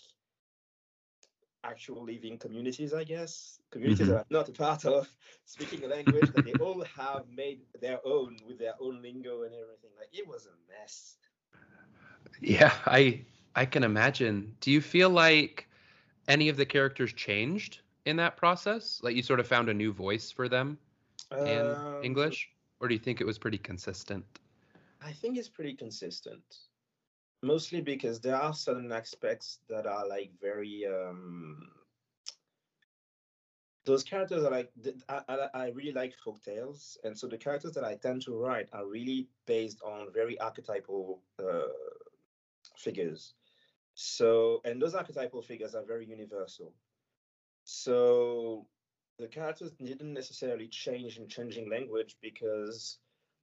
actual 1.64 2.04
living 2.04 2.38
communities, 2.38 2.92
I 2.94 3.04
guess. 3.04 3.60
Communities 3.70 4.06
mm-hmm. 4.06 4.16
that 4.16 4.20
are 4.20 4.26
not 4.30 4.48
a 4.48 4.52
part 4.52 4.84
of 4.84 5.08
speaking 5.44 5.84
a 5.84 5.88
language 5.88 6.30
that 6.34 6.44
they 6.44 6.52
all 6.54 6.84
have 6.96 7.24
made 7.34 7.60
their 7.80 7.98
own 8.04 8.36
with 8.46 8.58
their 8.58 8.74
own 8.80 9.02
lingo 9.02 9.42
and 9.42 9.54
everything. 9.54 9.90
Like 9.98 10.08
it 10.12 10.26
was 10.26 10.46
a 10.46 10.54
mess. 10.70 11.16
Yeah, 12.40 12.72
I 12.86 13.24
I 13.58 13.66
can 13.66 13.82
imagine. 13.82 14.54
Do 14.60 14.70
you 14.70 14.80
feel 14.80 15.10
like 15.10 15.68
any 16.28 16.48
of 16.48 16.56
the 16.56 16.64
characters 16.64 17.12
changed 17.12 17.80
in 18.04 18.14
that 18.18 18.36
process? 18.36 19.00
Like 19.02 19.16
you 19.16 19.22
sort 19.22 19.40
of 19.40 19.48
found 19.48 19.68
a 19.68 19.74
new 19.74 19.92
voice 19.92 20.30
for 20.30 20.48
them 20.48 20.78
in 21.44 21.66
um, 21.66 22.04
English? 22.04 22.50
Or 22.78 22.86
do 22.86 22.94
you 22.94 23.00
think 23.00 23.20
it 23.20 23.26
was 23.26 23.36
pretty 23.36 23.58
consistent? 23.58 24.24
I 25.02 25.10
think 25.10 25.36
it's 25.36 25.48
pretty 25.48 25.74
consistent 25.74 26.44
mostly 27.42 27.80
because 27.80 28.20
there 28.20 28.36
are 28.36 28.54
certain 28.54 28.92
aspects 28.92 29.58
that 29.68 29.86
are 29.86 30.06
like 30.06 30.30
very 30.40 30.86
um 30.86 31.68
those 33.86 34.04
characters 34.04 34.44
are 34.44 34.50
like 34.50 34.70
I, 35.08 35.22
I, 35.28 35.48
I 35.54 35.68
really 35.70 35.92
like 35.92 36.14
folk 36.24 36.42
tales 36.42 36.98
and 37.04 37.16
so 37.16 37.26
the 37.28 37.38
characters 37.38 37.72
that 37.72 37.84
i 37.84 37.94
tend 37.94 38.22
to 38.22 38.34
write 38.34 38.68
are 38.72 38.86
really 38.86 39.28
based 39.46 39.80
on 39.82 40.12
very 40.12 40.38
archetypal 40.40 41.22
uh, 41.38 41.68
figures 42.76 43.34
so 44.00 44.60
and 44.64 44.80
those 44.80 44.94
archetypal 44.94 45.42
figures 45.42 45.74
are 45.74 45.84
very 45.84 46.06
universal 46.06 46.72
so 47.64 48.64
the 49.18 49.26
characters 49.26 49.72
didn't 49.72 50.14
necessarily 50.14 50.68
change 50.68 51.18
in 51.18 51.28
changing 51.28 51.68
language 51.68 52.16
because 52.22 52.98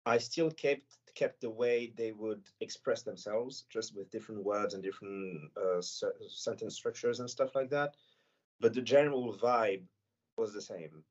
I 0.05 0.17
still 0.17 0.49
kept 0.51 0.97
kept 1.13 1.41
the 1.41 1.49
way 1.49 1.93
they 1.97 2.13
would 2.13 2.41
express 2.61 3.03
themselves, 3.03 3.65
just 3.69 3.95
with 3.95 4.11
different 4.11 4.43
words 4.43 4.73
and 4.73 4.83
different 4.83 5.51
uh, 5.57 5.81
sentence 5.81 6.75
structures 6.75 7.19
and 7.19 7.29
stuff 7.29 7.53
like 7.53 7.69
that. 7.71 7.95
But 8.61 8.73
the 8.73 8.81
general 8.81 9.37
vibe 9.37 9.83
was 10.37 10.53
the 10.53 10.61
same. 10.61 11.03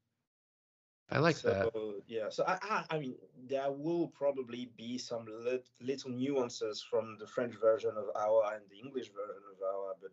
I 1.10 1.18
like 1.18 1.36
so, 1.36 1.50
that. 1.50 2.02
Yeah. 2.06 2.28
So 2.30 2.44
I, 2.46 2.58
I, 2.62 2.84
I, 2.90 2.98
mean, 2.98 3.14
there 3.48 3.70
will 3.70 4.08
probably 4.08 4.70
be 4.76 4.98
some 4.98 5.26
lit, 5.44 5.68
little 5.80 6.10
nuances 6.10 6.82
from 6.82 7.18
the 7.18 7.26
French 7.26 7.54
version 7.60 7.92
of 7.96 8.06
Awa 8.16 8.52
and 8.54 8.62
the 8.70 8.78
English 8.78 9.08
version 9.08 9.42
of 9.52 9.62
Awa, 9.62 9.94
but 10.00 10.12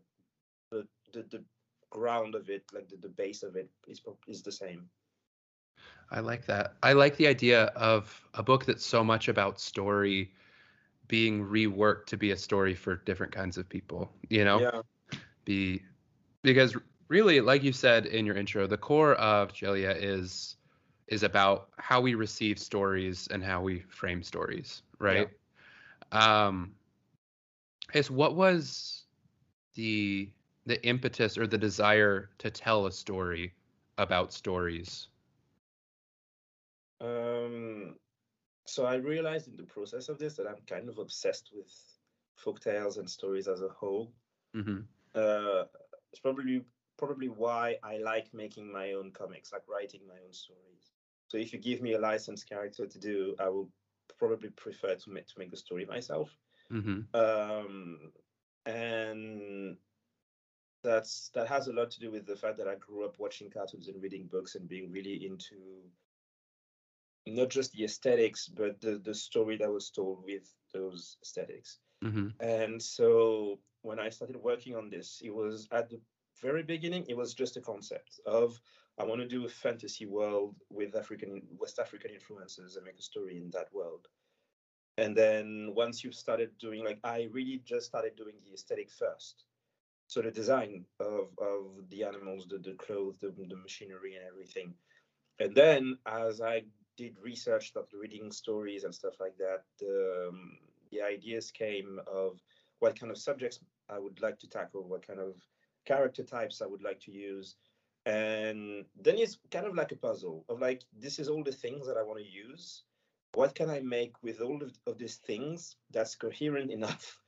the 0.69 0.88
the, 1.13 1.38
the 1.38 1.43
ground 1.89 2.36
of 2.36 2.50
it, 2.50 2.63
like 2.74 2.88
the, 2.89 2.98
the 2.98 3.10
base 3.10 3.43
of 3.43 3.55
it, 3.55 3.69
is 3.88 4.01
is 4.27 4.41
the 4.41 4.51
same. 4.51 4.89
I 6.12 6.19
like 6.19 6.45
that. 6.48 6.74
I 6.83 6.93
like 6.93 7.15
the 7.15 7.27
idea 7.27 7.65
of 7.75 8.27
a 8.33 8.43
book 8.43 8.65
that's 8.65 8.86
so 8.86 9.03
much 9.03 9.29
about 9.29 9.62
story 9.62 10.33
being 11.07 11.45
reworked 11.45 12.05
to 12.07 12.17
be 12.17 12.31
a 12.31 12.38
story 12.38 12.75
for 12.75 12.98
different 12.98 13.33
kinds 13.33 13.57
of 13.57 13.67
people. 13.67 14.12
You 14.29 14.43
know, 14.43 14.60
Yeah. 14.60 14.81
be 15.45 15.83
because 16.41 16.75
really, 17.07 17.39
like 17.39 17.63
you 17.63 17.71
said 17.71 18.05
in 18.05 18.25
your 18.25 18.36
intro, 18.36 18.67
the 18.67 18.77
core 18.77 19.15
of 19.15 19.53
Djeliya 19.53 19.95
is 19.98 20.57
is 21.12 21.24
about 21.24 21.72
how 21.80 22.01
we 22.01 22.15
receive 22.15 22.60
stories 22.60 23.27
and 23.30 23.44
how 23.44 23.62
we 23.62 23.82
frame 23.82 24.24
stories, 24.24 24.84
right? 25.00 25.30
Um, 26.12 26.75
is 27.94 28.12
what 28.12 28.36
was 28.36 29.08
the 29.75 30.34
the 30.65 30.84
impetus 30.86 31.38
or 31.38 31.48
the 31.48 31.58
desire 31.58 32.32
to 32.39 32.51
tell 32.51 32.86
a 32.88 32.91
story 32.91 33.56
about 33.98 34.34
stories? 34.34 35.10
Um, 37.01 38.00
so 38.65 38.86
I 38.86 38.96
realized 38.96 39.48
in 39.48 39.56
the 39.58 39.63
process 39.65 40.10
of 40.10 40.20
this 40.20 40.36
that 40.38 40.48
I'm 40.48 40.62
kind 40.65 40.89
of 40.89 41.00
obsessed 41.00 41.51
with 41.53 41.72
folk 42.36 42.60
tales 42.62 42.98
and 42.98 43.10
stories 43.10 43.48
as 43.48 43.62
a 43.62 43.70
whole. 43.70 44.15
hmm 44.53 44.88
Uh, 45.15 45.65
it's 46.12 46.20
probably 46.22 46.65
probably 46.98 47.30
why 47.30 47.80
I 47.84 47.98
like 47.98 48.34
making 48.34 48.72
my 48.72 48.94
own 48.94 49.12
comics, 49.12 49.51
like 49.53 49.68
writing 49.68 50.08
my 50.08 50.20
own 50.20 50.34
stories. 50.34 50.94
So 51.31 51.38
if 51.39 51.53
you 51.53 51.59
give 51.59 51.81
me 51.81 51.93
a 51.93 52.00
licensed 52.00 52.50
character 52.50 52.88
to 52.88 53.00
do, 53.00 53.35
I 53.39 53.50
will 53.50 53.71
probably 54.19 54.50
prefer 54.50 54.95
to 54.95 55.09
make 55.11 55.27
to 55.27 55.39
make 55.39 55.51
the 55.51 55.57
story 55.57 55.85
myself. 55.85 56.38
hmm 56.71 57.07
um, 57.13 58.13
and 58.65 59.77
that's 60.83 61.29
that 61.29 61.47
has 61.47 61.67
a 61.67 61.73
lot 61.73 61.91
to 61.91 62.00
do 62.00 62.11
with 62.11 62.25
the 62.25 62.35
fact 62.35 62.57
that 62.57 62.67
I 62.67 62.75
grew 62.75 63.05
up 63.05 63.19
watching 63.19 63.50
cartoons 63.50 63.88
and 63.88 64.01
reading 64.01 64.27
books 64.27 64.55
and 64.55 64.67
being 64.67 64.91
really 64.91 65.25
into 65.25 65.91
not 67.27 67.50
just 67.50 67.71
the 67.73 67.83
aesthetics 67.83 68.47
but 68.47 68.81
the 68.81 68.97
the 69.00 69.13
story 69.13 69.57
that 69.57 69.71
was 69.71 69.91
told 69.91 70.23
with 70.23 70.55
those 70.73 71.17
aesthetics. 71.21 71.79
hmm 72.03 72.33
And 72.39 72.81
so 72.81 73.61
when 73.81 74.00
I 74.00 74.09
started 74.09 74.38
working 74.38 74.75
on 74.75 74.89
this, 74.89 75.21
it 75.23 75.31
was 75.31 75.67
at 75.71 75.89
the 75.89 76.01
very 76.41 76.63
beginning, 76.63 77.05
it 77.07 77.17
was 77.17 77.33
just 77.35 77.57
a 77.57 77.61
concept 77.61 78.19
of 78.25 78.59
I 79.00 79.03
want 79.03 79.21
to 79.21 79.27
do 79.27 79.45
a 79.45 79.50
fantasy 79.50 80.05
world 80.05 80.55
with 80.69 80.95
African 80.95 81.41
West 81.57 81.79
African 81.79 82.12
influences 82.12 82.75
and 82.75 82.86
make 82.86 83.00
a 83.00 83.01
story 83.01 83.38
in 83.38 83.50
that 83.51 83.74
world. 83.74 84.07
And 84.98 85.15
then 85.15 85.71
once 85.74 86.03
you've 86.03 86.15
started 86.15 86.51
doing 86.60 86.83
like 86.83 87.00
I 87.03 87.27
really 87.31 87.62
just 87.65 87.88
started 87.88 88.15
doing 88.15 88.36
the 88.45 88.53
aesthetic 88.53 88.91
first. 88.91 89.45
So 90.07 90.21
the 90.21 90.29
design 90.29 90.83
of, 91.00 91.29
of 91.38 91.89
the 91.89 92.03
animals, 92.03 92.45
the, 92.50 92.57
the 92.57 92.74
clothes, 92.74 93.17
the, 93.21 93.33
the 93.48 93.55
machinery 93.55 94.15
and 94.15 94.25
everything. 94.27 94.74
And 95.39 95.55
then 95.55 95.98
as 96.05 96.41
I 96.41 96.63
did 96.98 97.15
research, 97.24 97.69
started 97.69 97.95
reading 97.98 98.31
stories 98.31 98.83
and 98.83 98.93
stuff 98.93 99.13
like 99.19 99.38
that, 99.38 99.63
um, 99.88 100.57
the 100.91 101.01
ideas 101.01 101.50
came 101.50 102.00
of 102.12 102.39
what 102.79 103.00
kind 103.00 103.12
of 103.12 103.17
subjects 103.17 103.60
I 103.89 104.00
would 104.00 104.21
like 104.21 104.38
to 104.39 104.50
tackle, 104.50 104.83
what 104.83 105.07
kind 105.07 105.19
of 105.19 105.36
character 105.86 106.24
types 106.24 106.62
I 106.62 106.67
would 106.67 106.83
like 106.83 107.00
to 107.01 107.12
use. 107.12 107.55
And 108.05 108.86
then 109.00 109.17
it's 109.17 109.38
kind 109.51 109.65
of 109.65 109.75
like 109.75 109.91
a 109.91 109.96
puzzle 109.96 110.46
of 110.50 110.60
like, 110.60 110.84
this 110.98 111.20
is 111.20 111.29
all 111.29 111.43
the 111.43 111.51
things 111.51 111.88
that 111.88 111.98
I 111.98 112.03
want 112.03 112.20
to 112.20 112.25
use. 112.25 112.84
What 113.34 113.55
can 113.55 113.70
I 113.70 113.79
make 113.79 114.13
with 114.24 114.41
all 114.41 114.62
of, 114.62 114.72
of 114.88 114.98
these 114.98 115.17
things 115.17 115.77
that's 115.91 116.15
coherent 116.15 116.72
enough? 116.77 117.20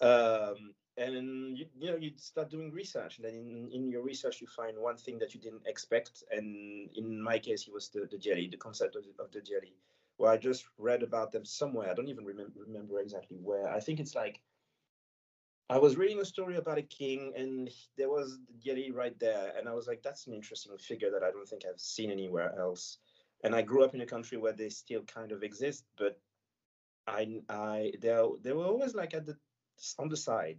Um, 0.00 0.74
and 0.96 1.56
you, 1.56 1.66
you 1.78 1.90
know, 1.90 1.96
you 1.96 2.12
start 2.16 2.50
doing 2.50 2.72
research. 2.72 3.18
And 3.18 3.24
then 3.26 3.34
in, 3.34 3.70
in 3.72 3.90
your 3.90 4.02
research, 4.02 4.40
you 4.40 4.46
find 4.48 4.76
one 4.78 4.96
thing 4.96 5.18
that 5.18 5.34
you 5.34 5.40
didn't 5.40 5.66
expect. 5.66 6.24
And 6.30 6.90
in 6.96 7.20
my 7.22 7.38
case, 7.38 7.68
it 7.68 7.72
was 7.72 7.88
the, 7.90 8.08
the 8.10 8.16
djeli, 8.16 8.50
the 8.50 8.56
concept 8.56 8.96
of, 8.96 9.04
the- 9.04 9.22
of 9.22 9.30
the 9.30 9.40
djeli. 9.40 9.74
Well, 10.18 10.32
I 10.32 10.36
just 10.36 10.66
read 10.78 11.04
about 11.04 11.30
them 11.30 11.44
somewhere. 11.44 11.88
I 11.90 11.94
don't 11.94 12.08
even 12.08 12.24
remember 12.24 12.52
remember 12.66 13.00
exactly 13.00 13.36
where. 13.40 13.68
I 13.68 13.78
think 13.78 14.00
it's 14.00 14.16
like 14.16 14.40
I 15.70 15.78
was 15.78 15.96
reading 15.96 16.20
a 16.20 16.24
story 16.24 16.56
about 16.56 16.78
a 16.78 16.82
king, 16.82 17.34
and 17.36 17.68
there 17.98 18.08
was 18.08 18.38
the 18.64 18.90
right 18.90 19.18
there, 19.18 19.52
and 19.56 19.68
I 19.68 19.74
was 19.74 19.86
like, 19.86 20.02
"That's 20.02 20.26
an 20.26 20.32
interesting 20.32 20.76
figure 20.78 21.10
that 21.10 21.22
I 21.22 21.30
don't 21.30 21.48
think 21.48 21.64
I've 21.64 21.80
seen 21.80 22.10
anywhere 22.10 22.58
else." 22.58 22.98
And 23.44 23.54
I 23.54 23.62
grew 23.62 23.84
up 23.84 23.94
in 23.94 24.00
a 24.00 24.06
country 24.06 24.38
where 24.38 24.54
they 24.54 24.70
still 24.70 25.02
kind 25.02 25.30
of 25.30 25.42
exist, 25.42 25.84
but 25.98 26.18
I, 27.06 27.40
I, 27.48 27.92
they, 28.00 28.16
they 28.42 28.52
were 28.52 28.64
always 28.64 28.94
like 28.94 29.14
at 29.14 29.26
the 29.26 29.36
on 29.98 30.08
the 30.08 30.16
side, 30.16 30.58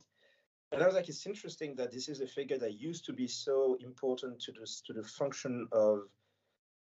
and 0.72 0.84
I 0.84 0.86
was 0.86 0.96
like, 0.96 1.10
"It's 1.10 1.26
interesting 1.26 1.76
that 1.76 1.92
this 1.92 2.08
is 2.08 2.22
a 2.22 2.28
figure 2.28 2.60
that 2.60 2.80
used 2.80 3.06
to 3.06 3.14
be 3.14 3.28
so 3.28 3.78
important 3.82 4.40
to 4.42 4.52
this 4.52 4.82
to 4.82 4.94
the 4.94 5.04
function 5.04 5.68
of 5.72 6.08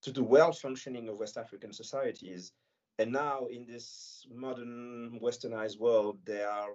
to 0.04 0.12
the 0.12 0.22
well 0.22 0.52
functioning 0.52 1.08
of 1.08 1.18
West 1.18 1.36
African 1.38 1.72
societies. 1.72 2.52
And 2.98 3.10
now 3.10 3.46
in 3.46 3.66
this 3.66 4.24
modern 4.30 5.18
westernized 5.20 5.80
world, 5.80 6.18
they 6.24 6.42
are 6.42 6.70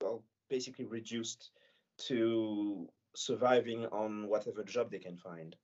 well 0.00 0.24
basically 0.52 0.86
reduced 0.98 1.50
to 2.08 2.88
surviving 3.14 3.86
on 3.86 4.28
whatever 4.32 4.62
job 4.64 4.90
they 4.90 5.02
can 5.08 5.16
find. 5.16 5.56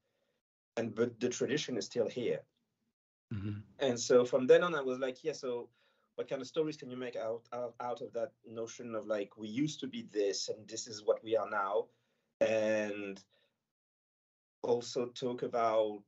And 0.76 0.94
but 0.94 1.10
the 1.20 1.28
tradition 1.38 1.76
is 1.76 1.86
still 1.92 2.08
here. 2.20 2.40
hmm 3.32 3.58
And 3.86 3.96
so 4.08 4.24
from 4.24 4.46
then 4.46 4.62
on, 4.62 4.74
I 4.74 4.84
was 4.90 4.98
like, 4.98 5.18
yeah, 5.24 5.36
so 5.44 5.68
what 6.16 6.28
kind 6.30 6.42
of 6.42 6.48
stories 6.48 6.78
can 6.80 6.90
you 6.90 6.96
make 7.06 7.16
out, 7.16 7.42
out 7.52 7.74
out 7.88 8.00
of 8.00 8.12
that 8.12 8.32
notion 8.60 8.94
of 8.94 9.06
like 9.06 9.30
we 9.42 9.48
used 9.64 9.80
to 9.80 9.88
be 9.96 10.02
this 10.18 10.48
and 10.50 10.68
this 10.72 10.86
is 10.92 11.02
what 11.06 11.22
we 11.22 11.36
are 11.40 11.50
now, 11.50 11.74
and 12.40 13.16
also 14.62 15.00
talk 15.24 15.42
about 15.42 16.02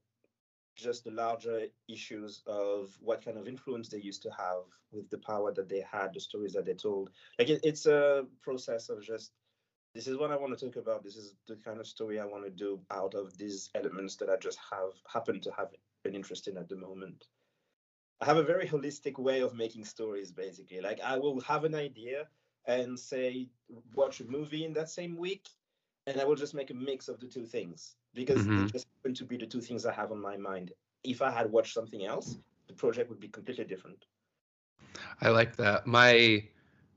just 0.80 1.04
the 1.04 1.10
larger 1.10 1.66
issues 1.88 2.42
of 2.46 2.96
what 3.00 3.24
kind 3.24 3.38
of 3.38 3.46
influence 3.46 3.88
they 3.88 3.98
used 3.98 4.22
to 4.22 4.30
have 4.30 4.64
with 4.92 5.08
the 5.10 5.18
power 5.18 5.52
that 5.52 5.68
they 5.68 5.84
had, 5.90 6.14
the 6.14 6.20
stories 6.20 6.52
that 6.54 6.66
they 6.66 6.74
told. 6.74 7.10
Like 7.38 7.48
it, 7.48 7.60
it's 7.62 7.86
a 7.86 8.26
process 8.42 8.88
of 8.88 9.02
just 9.02 9.32
this 9.94 10.06
is 10.06 10.16
what 10.16 10.30
I 10.30 10.36
want 10.36 10.56
to 10.56 10.64
talk 10.64 10.76
about. 10.76 11.02
This 11.02 11.16
is 11.16 11.34
the 11.48 11.56
kind 11.56 11.80
of 11.80 11.86
story 11.86 12.20
I 12.20 12.24
want 12.24 12.44
to 12.44 12.50
do 12.50 12.80
out 12.90 13.14
of 13.14 13.36
these 13.36 13.70
elements 13.74 14.16
that 14.16 14.30
I 14.30 14.36
just 14.36 14.58
have 14.70 14.92
happen 15.12 15.40
to 15.40 15.50
have 15.52 15.68
an 16.04 16.14
interest 16.14 16.48
in 16.48 16.56
at 16.56 16.68
the 16.68 16.76
moment. 16.76 17.26
I 18.20 18.26
have 18.26 18.36
a 18.36 18.42
very 18.42 18.68
holistic 18.68 19.18
way 19.18 19.40
of 19.40 19.54
making 19.54 19.84
stories, 19.84 20.30
basically. 20.30 20.80
Like 20.80 21.00
I 21.00 21.16
will 21.16 21.40
have 21.40 21.64
an 21.64 21.74
idea 21.74 22.28
and 22.66 22.98
say 22.98 23.48
watch 23.94 24.20
a 24.20 24.24
movie 24.24 24.64
in 24.64 24.74
that 24.74 24.90
same 24.90 25.16
week, 25.16 25.48
and 26.06 26.20
I 26.20 26.24
will 26.24 26.36
just 26.36 26.54
make 26.54 26.70
a 26.70 26.74
mix 26.74 27.08
of 27.08 27.18
the 27.18 27.26
two 27.26 27.46
things 27.46 27.96
because 28.14 28.48
Mhm. 28.48 28.62
they 28.64 28.64
just 28.66 28.86
happen 28.96 29.14
to 29.14 29.24
be 29.24 29.36
the 29.36 29.46
two 29.46 29.60
things 29.60 29.86
I 29.86 29.92
have 29.92 30.12
on 30.12 30.20
my 30.20 30.36
mind. 30.36 30.72
If 31.04 31.22
I 31.22 31.30
had 31.30 31.50
watched 31.52 31.74
something 31.74 32.04
else, 32.04 32.38
the 32.68 32.74
project 32.74 33.10
would 33.10 33.20
be 33.20 33.28
completely 33.28 33.64
different. 33.64 34.06
I 35.20 35.30
like 35.30 35.56
that. 35.56 35.86
My 35.86 36.44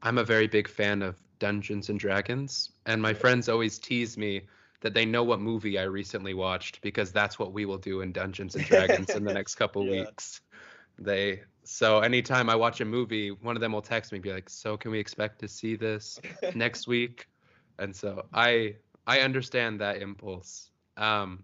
I'm 0.02 0.18
a 0.18 0.24
very 0.24 0.48
big 0.48 0.68
fan 0.68 1.02
of 1.02 1.22
Dungeons 1.40 1.90
and 1.90 2.00
Dragons, 2.00 2.72
and 2.86 3.02
my 3.02 3.14
friends 3.14 3.50
always 3.50 3.80
tease 3.80 4.18
me 4.18 4.48
that 4.82 4.94
they 4.94 5.06
know 5.06 5.24
what 5.24 5.40
movie 5.40 5.78
I 5.80 5.84
recently 5.84 6.34
watched 6.34 6.82
because 6.82 7.12
that's 7.12 7.40
what 7.40 7.54
we 7.54 7.66
will 7.66 7.78
do 7.78 8.02
in 8.02 8.12
Dungeons 8.14 8.56
and 8.56 8.66
Dragons 8.66 9.16
in 9.16 9.24
the 9.24 9.32
next 9.34 9.56
couple 9.56 9.88
Yeah. 9.88 9.88
weeks. 9.88 10.42
They 11.00 11.44
so 11.64 12.00
anytime 12.00 12.50
I 12.50 12.56
watch 12.56 12.82
a 12.82 12.86
movie, 12.86 13.32
one 13.32 13.56
of 13.56 13.62
them 13.62 13.74
will 13.74 13.82
text 13.82 14.12
me 14.14 14.20
be 14.20 14.32
like, 14.34 14.50
"So 14.50 14.78
can 14.78 14.92
we 14.92 15.00
expect 15.00 15.40
to 15.42 15.48
see 15.50 15.76
this 15.76 16.22
next 16.54 16.88
week?" 16.88 17.28
And 17.80 17.96
so 17.96 18.28
I 18.34 18.78
I 19.08 19.22
understand 19.22 19.82
that 19.82 20.02
impulse. 20.02 20.73
Um, 20.98 21.44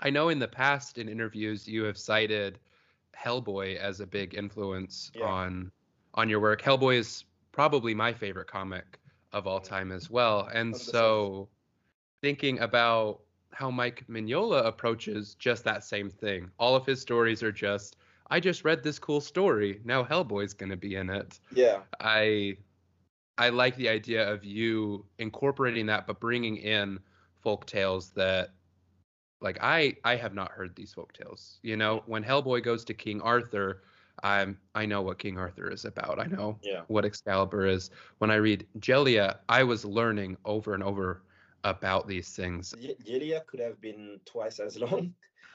I 0.00 0.10
know 0.10 0.28
in 0.28 0.38
the 0.38 0.48
past 0.48 0.98
in 0.98 1.08
interviews 1.08 1.66
you 1.66 1.84
have 1.84 1.98
cited 1.98 2.58
Hellboy 3.16 3.76
as 3.76 4.00
a 4.00 4.06
big 4.06 4.34
influence 4.34 5.10
Yeah. 5.14 5.24
on 5.26 5.72
on 6.14 6.28
your 6.28 6.40
work. 6.40 6.62
Hellboy 6.62 6.96
is 6.96 7.24
probably 7.52 7.94
my 7.94 8.12
favorite 8.12 8.46
comic 8.48 8.98
of 9.32 9.46
all 9.46 9.60
time 9.60 9.92
as 9.92 10.10
well. 10.10 10.48
And 10.52 10.74
100%. 10.74 10.78
so 10.80 11.48
thinking 12.20 12.58
about 12.60 13.20
how 13.52 13.70
Mike 13.70 14.04
Mignola 14.08 14.64
approaches 14.66 15.34
just 15.34 15.64
that 15.64 15.84
same 15.84 16.10
thing. 16.10 16.50
All 16.58 16.74
of 16.76 16.86
his 16.86 17.00
stories 17.00 17.42
are 17.42 17.52
just 17.52 17.96
I 18.30 18.40
just 18.40 18.64
read 18.64 18.82
this 18.82 18.98
cool 18.98 19.20
story. 19.20 19.80
Now 19.84 20.04
Hellboy's 20.04 20.52
going 20.54 20.70
to 20.70 20.76
be 20.76 20.96
in 20.96 21.08
it. 21.10 21.40
yeah, 21.52 21.80
I 22.00 22.56
I 23.38 23.48
like 23.50 23.76
the 23.76 23.88
idea 23.88 24.28
of 24.30 24.44
you 24.44 25.04
incorporating 25.18 25.86
that, 25.86 26.06
but 26.06 26.20
bringing 26.20 26.56
in 26.56 26.98
folk 27.40 27.66
tales 27.66 28.10
that, 28.10 28.50
like 29.40 29.58
I 29.60 29.96
I 30.04 30.16
have 30.16 30.34
not 30.34 30.50
heard 30.52 30.74
these 30.74 30.92
folk 30.92 31.12
tales. 31.12 31.58
You 31.62 31.76
know, 31.76 32.02
when 32.06 32.24
Hellboy 32.24 32.62
goes 32.62 32.84
to 32.86 32.94
King 32.94 33.20
Arthur, 33.20 33.82
I'm 34.22 34.58
I 34.74 34.86
know 34.86 35.02
what 35.02 35.18
King 35.18 35.38
Arthur 35.38 35.70
is 35.70 35.84
about. 35.84 36.18
I 36.18 36.24
know 36.24 36.58
yeah, 36.62 36.82
what 36.88 37.04
Excalibur 37.04 37.66
is. 37.66 37.90
When 38.18 38.30
I 38.30 38.36
read 38.36 38.66
Djeliya 38.78 39.36
I 39.48 39.62
was 39.64 39.84
learning 39.84 40.36
over 40.44 40.74
and 40.74 40.82
over 40.82 41.22
about 41.64 42.08
these 42.08 42.34
things. 42.34 42.74
Ye- 42.78 42.96
Djeliya 43.04 43.46
could 43.46 43.60
have 43.60 43.80
been 43.80 44.20
twice 44.24 44.58
as 44.58 44.78
long. 44.78 45.14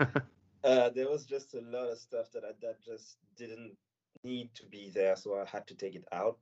uh, 0.64 0.90
there 0.90 1.10
was 1.10 1.26
just 1.26 1.54
a 1.54 1.62
lot 1.62 1.92
of 1.92 1.98
stuff 1.98 2.32
that 2.32 2.44
I, 2.44 2.52
that 2.62 2.82
just 2.84 3.18
didn't 3.38 3.76
need 4.24 4.54
to 4.56 4.66
be 4.66 4.92
there, 4.94 5.16
so 5.16 5.40
I 5.40 5.46
had 5.46 5.68
to 5.68 5.76
take 5.76 5.96
it 5.96 6.06
out. 6.12 6.38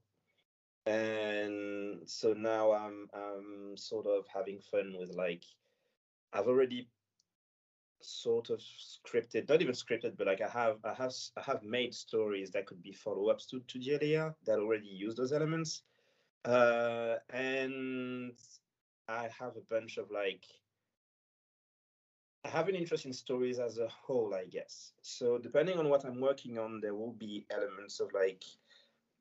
And 0.86 2.02
so 2.06 2.34
now 2.34 2.72
I'm 2.72 3.08
I'm 3.14 3.78
sort 3.78 4.08
of 4.08 4.26
having 4.34 4.60
fun 4.72 4.96
with 4.98 5.16
like 5.16 5.44
I've 6.34 6.48
already 6.48 6.88
sort 8.04 8.50
of 8.50 8.60
scripted, 8.60 9.50
not 9.50 9.62
even 9.62 9.74
scripted, 9.74 10.18
but 10.18 10.28
like 10.28 10.42
I 10.42 10.50
have 10.50 10.78
I 10.84 10.94
have 10.94 11.14
I 11.38 11.42
have 11.42 11.64
made 11.64 11.94
stories 11.94 12.52
that 12.52 12.66
could 12.66 12.82
be 12.82 12.92
follow-ups 12.92 13.46
to 13.48 13.60
to 13.60 13.80
Djeliya 13.80 14.34
that 14.46 14.60
already 14.60 14.88
use 14.88 15.16
those 15.16 15.34
elements. 15.34 15.84
Uh, 16.44 17.18
and 17.30 18.34
I 19.08 19.30
have 19.40 19.56
a 19.58 19.62
bunch 19.70 19.98
of 19.98 20.10
like 20.12 20.46
I 22.44 22.50
have 22.50 22.68
an 22.70 22.76
interest 22.76 23.06
in 23.06 23.14
stories 23.14 23.60
as 23.60 23.78
a 23.78 23.88
whole, 23.88 24.34
I 24.34 24.46
guess. 24.46 24.94
So 25.02 25.38
depending 25.38 25.78
on 25.78 25.90
what 25.90 26.06
I'm 26.06 26.20
working 26.20 26.58
on, 26.58 26.82
there 26.82 26.96
will 26.96 27.14
be 27.14 27.46
elements 27.52 28.00
of 28.00 28.12
like 28.14 28.44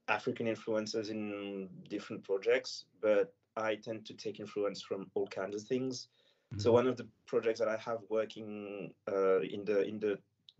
African 0.08 0.46
influences 0.46 1.10
in 1.10 1.68
different 1.88 2.24
projects, 2.24 2.86
but 3.02 3.34
I 3.56 3.76
tend 3.76 4.06
to 4.06 4.14
take 4.14 4.40
influence 4.40 4.82
from 4.82 5.10
all 5.14 5.26
kinds 5.26 5.54
of 5.54 5.68
things. 5.68 6.08
Mm-hmm. 6.52 6.60
So 6.60 6.72
one 6.72 6.86
of 6.86 6.96
the 6.96 7.06
projects 7.26 7.60
that 7.60 7.68
I 7.68 7.76
have 7.76 7.98
working 8.08 8.92
uh, 9.10 9.40
in 9.40 9.64
the 9.64 9.82
in 9.82 10.00
the 10.00 10.18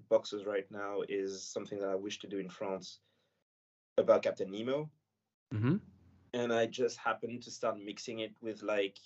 boxes 0.09 0.46
right 0.46 0.66
now 0.70 1.03
is 1.09 1.42
something 1.42 1.79
that 1.81 1.88
I 1.88 1.94
wish 1.94 2.18
to 2.20 2.29
do 2.29 2.38
in 2.38 2.48
France 2.48 3.00
about 3.98 4.22
Captain 4.22 4.50
Nemo. 4.50 4.90
Mm-hmm. 5.55 5.76
And 6.33 6.53
I 6.53 6.66
just 6.66 6.98
happened 6.98 7.42
to 7.42 7.50
start 7.50 7.76
mixing 7.79 8.20
it 8.20 8.33
with 8.40 8.62
like 8.62 8.98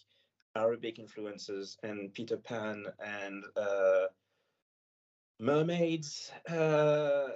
Arabic 0.56 0.98
influences 0.98 1.78
and 1.82 2.12
Peter 2.12 2.36
Pan 2.36 2.84
and 3.04 3.44
uh, 3.56 4.06
mermaids, 5.40 6.30
uh, 6.50 7.28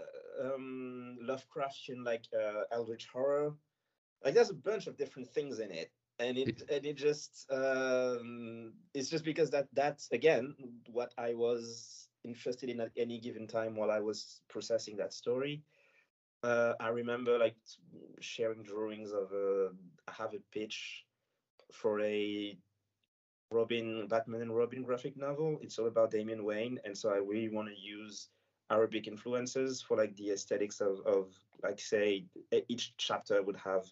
um, 0.43 1.19
Lovecraftian 1.23 2.05
like 2.05 2.25
uh, 2.39 2.63
Eldritch 2.71 3.09
horror. 3.13 3.55
Like 4.25 4.35
there's 4.35 4.51
a 4.51 4.55
bunch 4.55 4.87
of 4.87 4.97
different 4.97 5.29
things 5.33 5.59
in 5.59 5.71
it, 5.71 5.91
and 6.19 6.37
it 6.39 6.63
and 6.71 6.85
it 6.85 6.97
just 6.97 7.47
um, 7.51 8.73
it's 8.95 9.09
just 9.09 9.25
because 9.25 9.51
that 9.51 9.69
that's 9.73 10.11
again 10.13 10.55
what 10.91 11.13
I 11.19 11.35
was 11.35 12.09
interested 12.25 12.69
in 12.69 12.81
at 12.81 12.91
any 12.97 13.19
given 13.19 13.47
time 13.47 13.77
while 13.77 13.91
I 13.91 14.01
was 14.01 14.43
processing 14.49 14.97
that 14.97 15.13
story. 15.13 15.63
Uh, 16.43 16.75
I 16.81 16.89
remember 16.89 17.39
like 17.39 17.57
sharing 18.21 18.63
drawings 18.63 19.13
of 19.13 19.33
a 19.33 19.71
I 20.09 20.13
have 20.13 20.35
a 20.35 20.41
pitch 20.53 21.05
for 21.73 22.01
a 22.01 22.59
Robin, 23.51 24.07
Batman 24.09 24.43
and 24.43 24.55
Robin 24.55 24.83
graphic 24.83 25.17
novel. 25.17 25.59
It's 25.63 25.79
all 25.79 25.87
about 25.87 26.11
Damian 26.11 26.45
Wayne, 26.45 26.79
and 26.85 26.97
so 26.97 27.11
I 27.11 27.17
really 27.17 27.49
want 27.49 27.69
to 27.69 27.81
use 27.81 28.29
Arabic 28.71 29.07
influences 29.07 29.81
for 29.81 29.97
like 29.97 30.15
the 30.17 30.31
aesthetics 30.31 30.81
of, 30.81 31.01
of 31.07 31.33
like 31.63 31.81
say 31.81 32.27
each 32.69 32.95
chapter 32.99 33.43
would 33.43 33.57
have 33.57 33.85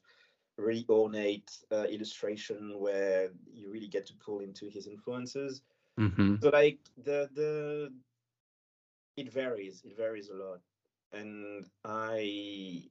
really 0.59 0.87
ornate 0.88 1.51
uh, 1.71 1.85
illustration 1.85 2.75
where 2.79 3.31
you 3.53 3.71
really 3.71 3.88
get 3.88 4.07
to 4.07 4.14
pull 4.14 4.40
into 4.40 4.69
his 4.69 4.87
influences. 4.87 5.62
Mm-hmm. 5.99 6.37
So 6.42 6.51
like 6.51 6.79
the 7.03 7.29
the 7.35 7.92
it 9.16 9.33
varies. 9.33 9.83
It 9.85 9.97
varies 9.97 10.29
a 10.29 10.35
lot, 10.35 10.61
and 11.12 11.66
I 11.85 12.85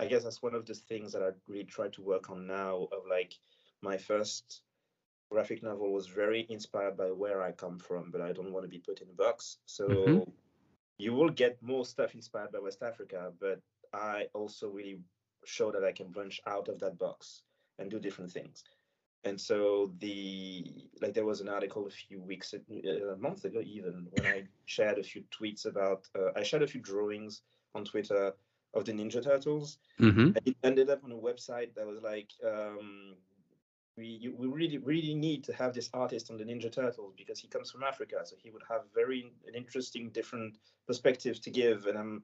I 0.00 0.06
guess 0.06 0.24
that's 0.24 0.42
one 0.42 0.54
of 0.54 0.66
the 0.66 0.74
things 0.74 1.12
that 1.12 1.22
I 1.22 1.30
really 1.46 1.64
try 1.64 1.88
to 1.88 2.02
work 2.02 2.30
on 2.30 2.46
now 2.46 2.88
of 2.92 3.06
like 3.08 3.34
my 3.82 3.96
first 3.96 4.62
graphic 5.30 5.62
novel 5.62 5.92
was 5.92 6.06
very 6.06 6.46
inspired 6.48 6.96
by 6.96 7.06
where 7.06 7.42
I 7.42 7.52
come 7.52 7.78
from, 7.78 8.10
but 8.10 8.20
I 8.20 8.32
don't 8.32 8.52
want 8.52 8.64
to 8.64 8.68
be 8.68 8.78
put 8.78 9.00
in 9.00 9.08
a 9.08 9.12
box. 9.12 9.58
So 9.66 9.88
mm-hmm. 9.88 10.30
you 10.98 11.12
will 11.12 11.30
get 11.30 11.62
more 11.62 11.84
stuff 11.84 12.14
inspired 12.14 12.52
by 12.52 12.60
West 12.60 12.82
Africa, 12.82 13.32
but 13.40 13.60
I 13.92 14.26
also 14.32 14.68
really 14.68 14.98
show 15.44 15.70
that 15.72 15.84
I 15.84 15.92
can 15.92 16.08
branch 16.08 16.40
out 16.46 16.68
of 16.68 16.78
that 16.80 16.98
box 16.98 17.42
and 17.78 17.90
do 17.90 17.98
different 17.98 18.32
things. 18.32 18.64
And 19.24 19.40
so 19.40 19.90
the 20.00 20.64
like 21.00 21.14
there 21.14 21.24
was 21.24 21.40
an 21.40 21.48
article 21.48 21.86
a 21.86 21.90
few 21.90 22.20
weeks 22.20 22.52
a 22.54 23.16
month 23.16 23.44
ago 23.44 23.60
even 23.64 24.06
when 24.10 24.26
I 24.26 24.44
shared 24.66 24.98
a 24.98 25.02
few 25.02 25.24
tweets 25.30 25.64
about 25.64 26.06
uh, 26.16 26.30
I 26.36 26.42
shared 26.42 26.62
a 26.62 26.66
few 26.66 26.82
drawings 26.82 27.40
on 27.74 27.84
Twitter 27.84 28.34
of 28.74 28.84
the 28.84 28.92
Ninja 28.92 29.22
Turtles. 29.22 29.78
Mm-hmm. 29.98 30.36
it 30.44 30.56
ended 30.62 30.90
up 30.90 31.04
on 31.04 31.12
a 31.12 31.16
website 31.16 31.74
that 31.74 31.86
was 31.86 32.02
like 32.02 32.32
um, 32.46 33.14
we 33.96 34.30
we 34.36 34.46
really 34.46 34.78
really 34.78 35.14
need 35.14 35.44
to 35.44 35.52
have 35.54 35.72
this 35.72 35.88
artist 35.94 36.30
on 36.30 36.36
the 36.36 36.44
Ninja 36.44 36.70
Turtles 36.70 37.14
because 37.16 37.38
he 37.38 37.48
comes 37.48 37.70
from 37.70 37.82
Africa, 37.82 38.16
so 38.24 38.36
he 38.42 38.50
would 38.50 38.62
have 38.68 38.82
very 38.94 39.32
an 39.46 39.54
interesting 39.54 40.10
different 40.10 40.58
perspective 40.86 41.40
to 41.42 41.50
give. 41.50 41.86
And 41.86 41.96
I'm 41.96 42.22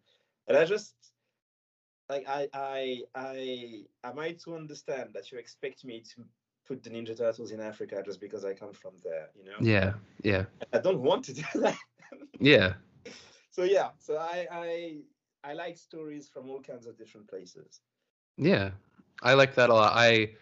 and 0.48 0.56
I 0.56 0.64
just 0.64 0.94
like 2.11 2.29
I 2.29 2.49
I 2.55 3.03
I 3.14 3.85
am 4.05 4.18
I 4.18 4.33
to 4.44 4.57
understand 4.57 5.11
that 5.14 5.31
you 5.33 5.38
expect 5.38 5.85
me 5.85 6.03
to 6.14 6.25
put 6.66 6.83
the 6.83 6.90
Ninja 6.90 7.16
Turtles 7.16 7.53
in 7.53 7.61
Africa 7.61 8.03
just 8.05 8.20
because 8.20 8.44
I 8.44 8.55
come 8.55 8.73
from 8.73 8.94
there, 9.05 9.31
you 9.37 9.44
know? 9.44 9.62
Yeah, 9.62 9.94
yeah. 10.23 10.46
I 10.73 10.79
don't 10.79 11.03
want 11.03 11.25
to 11.27 11.35
do 11.35 11.42
that. 11.61 11.79
yeah. 12.40 12.75
So 13.51 13.64
yeah, 13.64 13.90
so 13.99 14.16
I 14.16 14.46
I 14.51 15.01
I 15.44 15.55
like 15.55 15.77
stories 15.79 16.29
from 16.29 16.49
all 16.51 16.62
kinds 16.62 16.87
of 16.87 16.96
different 16.99 17.29
places. 17.29 17.83
Yeah, 18.37 18.73
I 19.23 19.35
like 19.35 19.55
that 19.55 19.70
a 19.70 19.75
lot. 19.75 19.92
I 19.94 20.37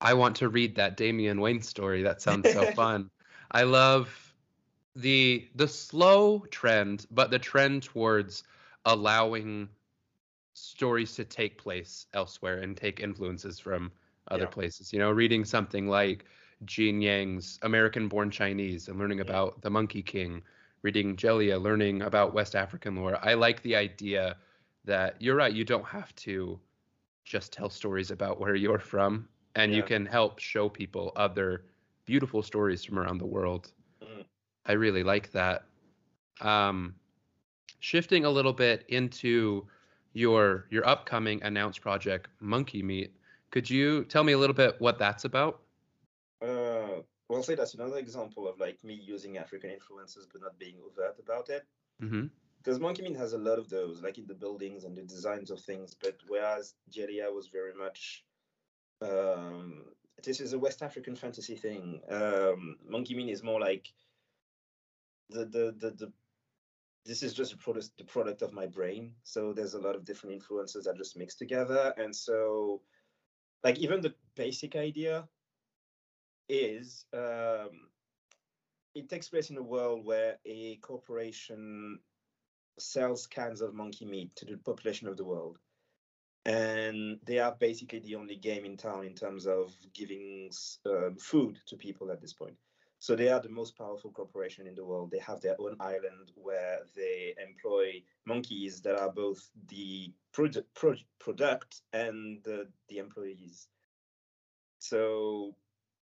I 0.00 0.14
want 0.14 0.36
to 0.36 0.48
read 0.48 0.76
that 0.76 0.96
Damian 0.96 1.40
Wayne 1.40 1.62
story. 1.62 2.02
That 2.02 2.20
sounds 2.22 2.50
so 2.50 2.66
fun. 2.66 3.10
I 3.50 3.62
love 3.64 4.34
the 4.94 5.48
the 5.54 5.68
slow 5.68 6.40
trend, 6.50 7.06
but 7.10 7.30
the 7.30 7.38
trend 7.38 7.82
towards 7.84 8.44
allowing 8.84 9.70
stories 10.56 11.14
to 11.14 11.24
take 11.24 11.58
place 11.58 12.06
elsewhere 12.14 12.60
and 12.60 12.76
take 12.76 13.00
influences 13.00 13.58
from 13.58 13.92
other 14.30 14.44
yeah. 14.44 14.48
places. 14.48 14.92
You 14.92 14.98
know, 14.98 15.10
reading 15.10 15.44
something 15.44 15.86
like 15.86 16.24
Gene 16.64 17.02
Yang's 17.02 17.58
American 17.62 18.08
Born 18.08 18.30
Chinese 18.30 18.88
and 18.88 18.98
learning 18.98 19.20
about 19.20 19.60
the 19.60 19.68
Monkey 19.68 20.02
King, 20.02 20.42
reading 20.80 21.14
Djeliya, 21.14 21.60
learning 21.60 22.02
about 22.02 22.32
West 22.32 22.56
African 22.56 22.96
lore. 22.96 23.18
I 23.22 23.34
like 23.34 23.60
the 23.62 23.76
idea 23.76 24.36
that 24.86 25.20
you're 25.20 25.36
right, 25.36 25.52
you 25.52 25.64
don't 25.64 25.84
have 25.84 26.14
to 26.16 26.58
just 27.24 27.52
tell 27.52 27.68
stories 27.68 28.10
about 28.10 28.40
where 28.40 28.54
you're 28.54 28.78
from 28.78 29.28
and 29.56 29.70
yeah. 29.72 29.76
you 29.76 29.82
can 29.82 30.06
help 30.06 30.38
show 30.38 30.68
people 30.70 31.12
other 31.16 31.64
beautiful 32.06 32.42
stories 32.42 32.82
from 32.82 32.98
around 32.98 33.18
the 33.18 33.26
world. 33.26 33.72
Mm. 34.02 34.24
I 34.64 34.72
really 34.72 35.02
like 35.02 35.32
that. 35.32 35.64
Um, 36.40 36.94
shifting 37.80 38.24
a 38.24 38.30
little 38.30 38.52
bit 38.52 38.84
into 38.88 39.66
your 40.16 40.66
your 40.70 40.86
upcoming 40.88 41.42
announced 41.42 41.80
project, 41.80 42.28
Monkey 42.40 42.82
Meat. 42.82 43.12
Could 43.50 43.68
you 43.68 44.04
tell 44.04 44.24
me 44.24 44.32
a 44.32 44.38
little 44.38 44.54
bit 44.54 44.80
what 44.80 44.98
that's 44.98 45.24
about? 45.24 45.60
Uh, 46.42 47.02
well, 47.28 47.42
say 47.42 47.54
that's 47.54 47.74
another 47.74 47.98
example 47.98 48.48
of 48.48 48.58
like 48.58 48.82
me 48.82 48.94
using 48.94 49.38
African 49.38 49.70
influences 49.70 50.26
but 50.30 50.40
not 50.42 50.58
being 50.58 50.76
overt 50.84 51.18
about 51.22 51.48
it. 51.50 51.64
Mm-hmm 52.02 52.26
because 52.62 52.80
Monkey 52.80 53.02
Meat 53.02 53.16
has 53.16 53.32
a 53.32 53.38
lot 53.38 53.60
of 53.60 53.70
those, 53.70 54.02
like 54.02 54.18
in 54.18 54.26
the 54.26 54.34
buildings 54.34 54.82
and 54.82 54.96
the 54.96 55.02
designs 55.02 55.52
of 55.52 55.60
things. 55.60 55.94
But 55.94 56.16
whereas 56.26 56.74
Djeliya 56.90 57.32
was 57.32 57.46
very 57.46 57.72
much 57.72 58.24
um, 59.00 59.84
this 60.24 60.40
is 60.40 60.52
a 60.52 60.58
West 60.58 60.82
African 60.82 61.14
fantasy 61.14 61.54
thing. 61.54 62.00
Um, 62.10 62.76
Monkey 62.88 63.14
Meat 63.14 63.30
is 63.30 63.42
more 63.42 63.60
like 63.60 63.88
the 65.30 65.44
the 65.44 65.74
the, 65.78 65.90
the 65.90 66.12
this 67.06 67.22
is 67.22 67.32
just 67.32 67.52
a 67.52 67.56
product 67.56 67.90
the 67.98 68.04
product 68.04 68.42
of 68.42 68.52
my 68.52 68.66
brain. 68.66 69.14
So 69.24 69.52
there's 69.52 69.74
a 69.74 69.80
lot 69.80 69.96
of 69.96 70.04
different 70.04 70.34
influences 70.34 70.84
that 70.84 70.96
just 70.96 71.16
mix 71.16 71.34
together, 71.34 71.94
and 71.96 72.14
so 72.14 72.82
like 73.64 73.78
even 73.78 74.00
the 74.00 74.14
basic 74.34 74.76
idea 74.76 75.28
is 76.48 77.06
um, 77.12 77.88
it 78.94 79.08
takes 79.08 79.28
place 79.28 79.50
in 79.50 79.56
a 79.56 79.62
world 79.62 80.04
where 80.04 80.38
a 80.44 80.76
corporation 80.76 81.98
sells 82.78 83.26
cans 83.26 83.60
of 83.60 83.74
monkey 83.74 84.04
meat 84.04 84.34
to 84.36 84.44
the 84.44 84.56
population 84.58 85.08
of 85.08 85.16
the 85.16 85.24
world 85.24 85.58
and 86.46 87.18
they 87.26 87.40
are 87.40 87.56
basically 87.58 87.98
the 87.98 88.14
only 88.14 88.36
game 88.36 88.64
in 88.64 88.76
town 88.76 89.04
in 89.04 89.14
terms 89.14 89.46
of 89.46 89.74
giving 89.92 90.48
um, 90.86 91.16
food 91.18 91.58
to 91.66 91.76
people 91.76 92.10
at 92.12 92.20
this 92.20 92.32
point. 92.32 92.54
So 92.98 93.14
they 93.14 93.28
are 93.28 93.40
the 93.40 93.48
most 93.48 93.76
powerful 93.76 94.10
corporation 94.10 94.66
in 94.66 94.74
the 94.74 94.84
world. 94.84 95.10
They 95.10 95.18
have 95.18 95.40
their 95.40 95.60
own 95.60 95.76
island 95.80 96.32
where 96.34 96.80
they 96.94 97.34
employ 97.42 98.02
monkeys 98.24 98.80
that 98.82 98.98
are 98.98 99.12
both 99.12 99.50
the 99.68 100.12
product, 100.32 100.66
product 101.18 101.82
and 101.92 102.42
the, 102.42 102.68
the 102.88 102.98
employees. 102.98 103.68
So 104.78 105.54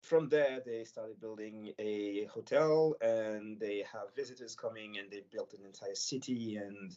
from 0.02 0.30
there, 0.30 0.62
they 0.66 0.84
started 0.84 1.20
building 1.20 1.74
a 1.80 2.26
hotel 2.26 2.96
and 3.02 3.60
they 3.60 3.86
have 3.92 4.16
visitors 4.16 4.56
coming 4.56 4.98
and 4.98 5.10
they 5.10 5.24
built 5.32 5.54
an 5.54 5.66
entire 5.66 5.96
city. 5.96 6.58
And 6.58 6.96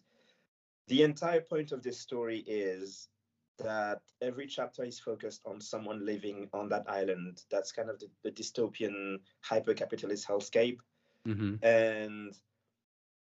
the 0.89 1.03
entire 1.03 1.41
point 1.41 1.73
of 1.73 1.83
this 1.83 1.99
story 2.01 2.39
is 2.47 3.09
that 3.59 4.01
every 4.21 4.47
chapter 4.47 4.85
is 4.85 4.99
focused 4.99 5.43
on 5.47 5.61
someone 5.61 6.05
living 6.05 6.49
on 6.53 6.69
that 6.71 6.85
island. 6.89 7.43
That's 7.51 7.73
kind 7.73 7.91
of 7.91 7.99
the, 7.99 8.09
the 8.23 8.31
dystopian 8.31 9.19
hyper-capitalist 9.43 10.27
hellscape. 10.27 10.79
Mm-hmm. 11.27 11.65
And 11.65 12.35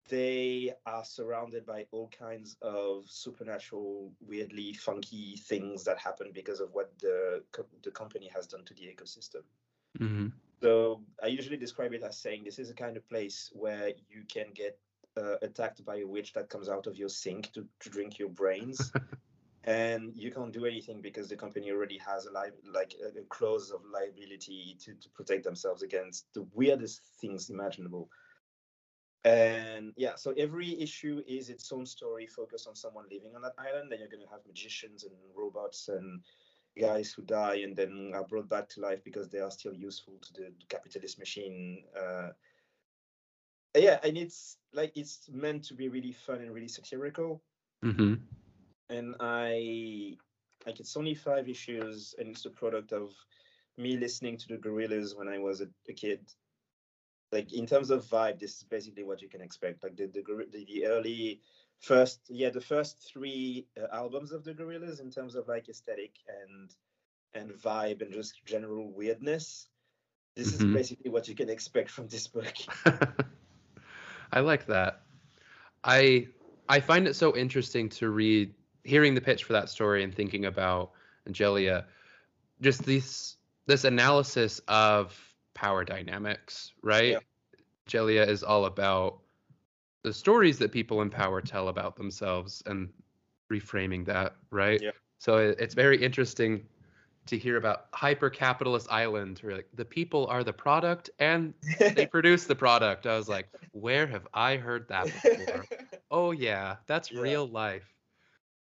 they 0.10 0.74
are 0.86 1.06
surrounded 1.06 1.66
by 1.66 1.86
all 1.92 2.10
kinds 2.18 2.58
of 2.62 3.06
supernatural, 3.08 4.12
weirdly 4.26 4.74
funky 4.74 5.38
things 5.48 5.84
that 5.86 5.98
happen 5.98 6.32
because 6.34 6.60
of 6.60 6.70
what 6.74 6.92
the 7.00 7.42
the 7.84 7.92
company 7.92 8.30
has 8.34 8.48
done 8.48 8.66
to 8.66 8.74
the 8.74 8.84
ecosystem. 8.84 9.44
Mm-hmm. 10.00 10.28
So 10.62 11.02
I 11.22 11.28
usually 11.28 11.58
describe 11.58 11.94
it 11.94 12.04
as 12.04 12.18
saying 12.18 12.44
this 12.44 12.60
is 12.60 12.70
a 12.70 12.74
kind 12.74 12.98
of 12.98 13.08
place 13.08 13.52
where 13.54 13.90
you 14.10 14.24
can 14.28 14.48
get 14.54 14.78
uh, 15.18 15.36
attacked 15.42 15.84
by 15.86 15.98
a 15.98 16.08
witch 16.08 16.34
that 16.34 16.50
comes 16.50 16.70
out 16.70 16.88
of 16.88 16.98
your 16.98 17.10
sink 17.10 17.52
to, 17.54 17.66
to 17.82 17.90
drink 17.90 18.18
your 18.18 18.30
brains. 18.30 18.92
and 19.66 20.12
you 20.16 20.32
can't 20.32 20.52
do 20.52 20.66
anything 20.66 21.02
because 21.02 21.30
the 21.30 21.36
company 21.36 21.72
already 21.72 21.98
has 21.98 22.26
a 22.26 22.32
li- 22.32 22.72
like 22.74 22.96
a, 23.06 23.22
clause 23.30 23.72
of 23.72 23.82
liability 23.92 24.78
to, 24.84 24.94
to 24.96 25.10
protect 25.10 25.44
themselves 25.44 25.84
against 25.84 26.26
the 26.34 26.46
weirdest 26.54 27.02
things 27.22 27.50
imaginable. 27.50 28.10
And 29.26 29.94
yeah 29.96 30.16
so 30.16 30.34
every 30.38 30.82
issue 30.82 31.22
is 31.26 31.50
its 31.50 31.72
own 31.72 31.86
story 31.86 32.28
focused 32.28 32.68
on 32.68 32.76
someone 32.76 33.06
living 33.10 33.36
on 33.36 33.42
that 33.44 33.56
island. 33.58 33.90
Then 33.90 34.00
you're 34.00 34.10
going 34.10 34.24
to 34.24 34.32
have 34.32 34.46
magicians 34.46 35.06
and 35.06 35.14
robots 35.34 35.88
and 35.88 36.22
guys 36.78 37.14
who 37.14 37.22
die 37.22 37.62
and 37.64 37.76
then 37.76 38.12
are 38.16 38.26
brought 38.26 38.50
back 38.50 38.68
to 38.68 38.82
life 38.82 39.02
because 39.06 39.30
they 39.30 39.40
are 39.40 39.52
still 39.52 39.74
useful 39.74 40.16
to 40.22 40.34
the 40.34 40.52
capitalist 40.70 41.20
machine 41.20 41.84
uh, 41.96 42.30
yeah 43.78 44.00
and 44.04 44.18
it's 44.18 44.58
like 44.74 44.92
it's 44.96 45.30
meant 45.32 45.64
to 45.64 45.74
be 45.74 45.88
really 45.88 46.12
fun 46.12 46.42
and 46.42 46.52
really 46.52 46.68
satirical. 46.68 47.42
Mm-hmm. 47.84 48.16
And 48.90 49.16
I 49.20 50.18
like 50.66 50.80
it's 50.80 50.96
only 50.98 51.16
five 51.16 51.50
issues, 51.50 52.16
and 52.18 52.30
it's 52.30 52.44
the 52.44 52.50
product 52.50 52.92
of 52.94 53.12
me 53.78 53.98
listening 53.98 54.38
to 54.38 54.48
the 54.48 54.58
Gorillaz 54.58 55.18
when 55.18 55.28
I 55.28 55.40
was 55.40 55.62
a, 55.62 55.68
a 55.90 55.94
kid. 55.94 56.30
Like 57.32 57.54
in 57.54 57.66
terms 57.66 57.90
of 57.90 58.04
vibe, 58.06 58.40
this 58.40 58.58
is 58.58 58.64
basically 58.64 59.04
what 59.04 59.22
you 59.22 59.30
can 59.30 59.42
expect. 59.42 59.84
Like 59.84 59.96
the 59.96 60.08
the, 60.08 60.24
the, 60.52 60.66
the 60.66 60.86
early 60.86 61.42
first, 61.80 62.22
yeah, 62.30 62.50
the 62.50 62.62
first 62.62 63.12
three 63.12 63.68
uh, 63.80 63.88
albums 63.94 64.32
of 64.32 64.44
the 64.44 64.54
Gorillaz 64.54 65.00
in 65.02 65.10
terms 65.10 65.36
of 65.36 65.48
like 65.48 65.70
aesthetic 65.70 66.16
and 66.44 66.74
and 67.34 67.52
vibe 67.52 68.02
and 68.02 68.14
just 68.14 68.46
general 68.46 68.92
weirdness. 68.92 69.70
This 70.36 70.54
Mhm. 70.54 70.54
is 70.54 70.66
basically 70.66 71.10
what 71.12 71.28
you 71.28 71.36
can 71.36 71.50
expect 71.50 71.90
from 71.90 72.08
this 72.08 72.28
book. 72.28 72.56
I 74.32 74.40
like 74.40 74.66
that. 74.68 75.02
I 75.84 76.28
I 76.70 76.80
find 76.80 77.08
it 77.08 77.16
so 77.16 77.36
interesting 77.36 77.90
to 77.90 78.10
read 78.10 78.54
hearing 78.84 79.16
the 79.16 79.22
pitch 79.22 79.44
for 79.44 79.54
that 79.54 79.70
story 79.70 80.04
and 80.04 80.14
thinking 80.14 80.46
about 80.46 80.92
Angelia, 81.28 81.86
just 82.62 82.84
this 82.86 83.38
this 83.66 83.84
analysis 83.86 84.60
of 84.68 85.18
power 85.54 85.84
dynamics, 85.86 86.74
right? 86.82 87.12
Yeah. 87.12 87.20
Angelia 87.88 88.28
is 88.28 88.44
all 88.44 88.66
about 88.66 89.20
the 90.04 90.14
stories 90.14 90.58
that 90.60 90.72
people 90.72 91.02
in 91.02 91.10
power 91.10 91.40
tell 91.42 91.70
about 91.70 91.96
themselves 91.96 92.62
and 92.66 92.90
reframing 93.52 94.06
that, 94.06 94.36
right? 94.52 94.82
Yeah. 94.82 94.92
So 95.20 95.38
it, 95.38 95.58
it's 95.60 95.74
very 95.74 96.02
interesting 96.04 96.66
to 97.28 97.38
hear 97.38 97.56
about 97.56 97.86
hyper 97.94 98.30
capitalist 98.30 98.88
island 98.92 99.40
where 99.40 99.56
like 99.56 99.68
the 99.74 99.86
people 99.86 100.28
are 100.28 100.44
the 100.44 100.52
product 100.52 101.10
and 101.20 101.54
they 101.80 102.06
produce 102.12 102.46
the 102.46 102.56
product. 102.56 103.06
I 103.08 103.16
was 103.16 103.30
like, 103.30 103.48
where 103.72 104.06
have 104.08 104.28
I 104.34 104.58
heard 104.58 104.90
that 104.90 105.06
before? 105.06 105.66
oh 106.12 106.32
yeah, 106.32 106.76
that's 106.86 107.12
Yeah. 107.12 107.22
real 107.22 107.48
life. 107.48 107.93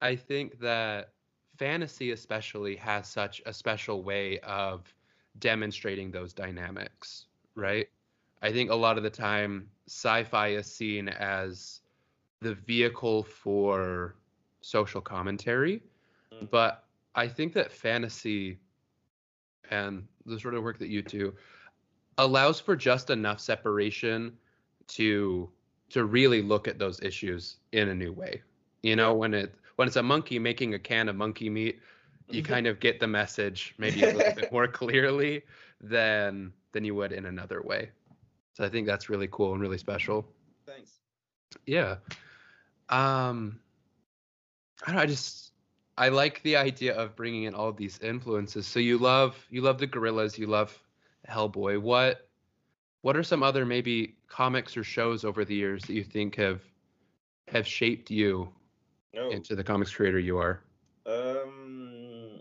I 0.00 0.16
think 0.16 0.58
that 0.60 1.14
fantasy 1.56 2.10
especially 2.12 2.76
has 2.76 3.08
such 3.08 3.42
a 3.46 3.52
special 3.52 4.02
way 4.02 4.38
of 4.40 4.94
demonstrating 5.38 6.10
those 6.10 6.32
dynamics, 6.32 7.26
right? 7.54 7.88
I 8.42 8.52
think 8.52 8.70
a 8.70 8.74
lot 8.74 8.96
of 8.98 9.02
the 9.02 9.10
time 9.10 9.70
sci-fi 9.86 10.48
is 10.48 10.66
seen 10.66 11.08
as 11.08 11.82
the 12.40 12.54
vehicle 12.54 13.22
for 13.22 14.16
social 14.60 15.00
commentary, 15.00 15.82
Mm. 16.32 16.50
but 16.50 16.84
I 17.14 17.28
think 17.28 17.52
that 17.54 17.72
fantasy 17.72 18.60
and 19.70 20.06
the 20.26 20.38
sort 20.38 20.54
of 20.54 20.62
work 20.62 20.78
that 20.78 20.88
you 20.88 21.02
do 21.02 21.34
allows 22.18 22.60
for 22.60 22.76
just 22.76 23.10
enough 23.10 23.40
separation 23.40 24.38
to 24.88 25.50
to 25.90 26.04
really 26.04 26.42
look 26.42 26.66
at 26.66 26.78
those 26.78 27.00
issues 27.02 27.58
in 27.72 27.88
a 27.88 27.94
new 27.94 28.12
way. 28.12 28.42
You 28.82 28.96
know, 28.96 29.14
when 29.14 29.34
it 29.34 29.54
when 29.76 29.88
it's 29.88 29.96
a 29.96 30.02
monkey 30.02 30.38
making 30.38 30.74
a 30.74 30.78
can 30.78 31.08
of 31.08 31.16
monkey 31.16 31.48
meat, 31.50 31.80
you 32.30 32.42
Mhm. 32.42 32.46
kind 32.46 32.66
of 32.66 32.80
get 32.80 33.00
the 33.00 33.06
message 33.06 33.74
maybe 33.78 34.02
a 34.02 34.12
little 34.12 34.32
bit 34.34 34.50
more 34.52 34.66
clearly 34.68 35.42
than 35.80 36.52
than 36.72 36.84
you 36.84 36.94
would 36.94 37.12
in 37.12 37.26
another 37.26 37.62
way. 37.62 37.90
So 38.54 38.64
I 38.64 38.68
think 38.68 38.86
that's 38.86 39.08
really 39.08 39.28
cool 39.30 39.52
and 39.52 39.60
really 39.60 39.78
special. 39.78 40.26
Thanks. 40.66 41.00
Yeah. 41.66 41.96
Um 42.88 43.60
I 44.82 44.86
don't 44.86 44.96
know, 44.96 45.02
I 45.02 45.06
just 45.06 45.52
I 45.96 46.08
like 46.08 46.42
the 46.42 46.56
idea 46.56 46.94
of 46.94 47.14
bringing 47.16 47.44
in 47.44 47.54
all 47.54 47.68
of 47.68 47.76
these 47.76 47.98
influences. 48.00 48.66
So 48.66 48.80
you 48.80 48.98
love 48.98 49.46
you 49.50 49.60
love 49.62 49.78
the 49.78 49.86
Gorillaz, 49.86 50.38
you 50.38 50.46
love 50.46 50.82
Hellboy. 51.28 51.80
What 51.80 52.28
what 53.02 53.16
are 53.16 53.22
some 53.22 53.42
other 53.42 53.64
maybe 53.64 54.16
comics 54.28 54.76
or 54.76 54.84
shows 54.84 55.24
over 55.24 55.44
the 55.44 55.54
years 55.54 55.82
that 55.84 55.94
you 55.94 56.04
think 56.04 56.36
have 56.36 56.62
have 57.48 57.66
shaped 57.66 58.10
you 58.10 58.52
No. 59.14 59.30
into 59.30 59.54
the 59.54 59.62
comics 59.64 59.94
creator 59.94 60.18
you 60.18 60.38
are? 60.38 60.60
Um, 61.06 62.40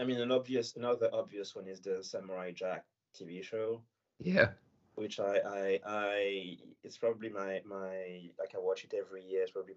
I 0.00 0.04
mean, 0.04 0.20
an 0.20 0.32
obvious, 0.32 0.74
another 0.76 1.08
obvious 1.12 1.54
one 1.54 1.68
is 1.68 1.80
the 1.80 2.02
Samurai 2.02 2.50
Jack 2.50 2.84
TV 3.16 3.42
show, 3.42 3.80
Yeah. 4.18 4.50
which 4.96 5.20
I, 5.20 5.38
I, 5.38 5.80
I, 5.86 6.58
it's 6.82 6.98
probably 6.98 7.28
my, 7.28 7.62
my, 7.64 8.30
like 8.38 8.54
I 8.54 8.58
watch 8.58 8.84
it 8.84 8.94
every 8.94 9.22
year. 9.24 9.42
It's 9.42 9.52
probably 9.52 9.74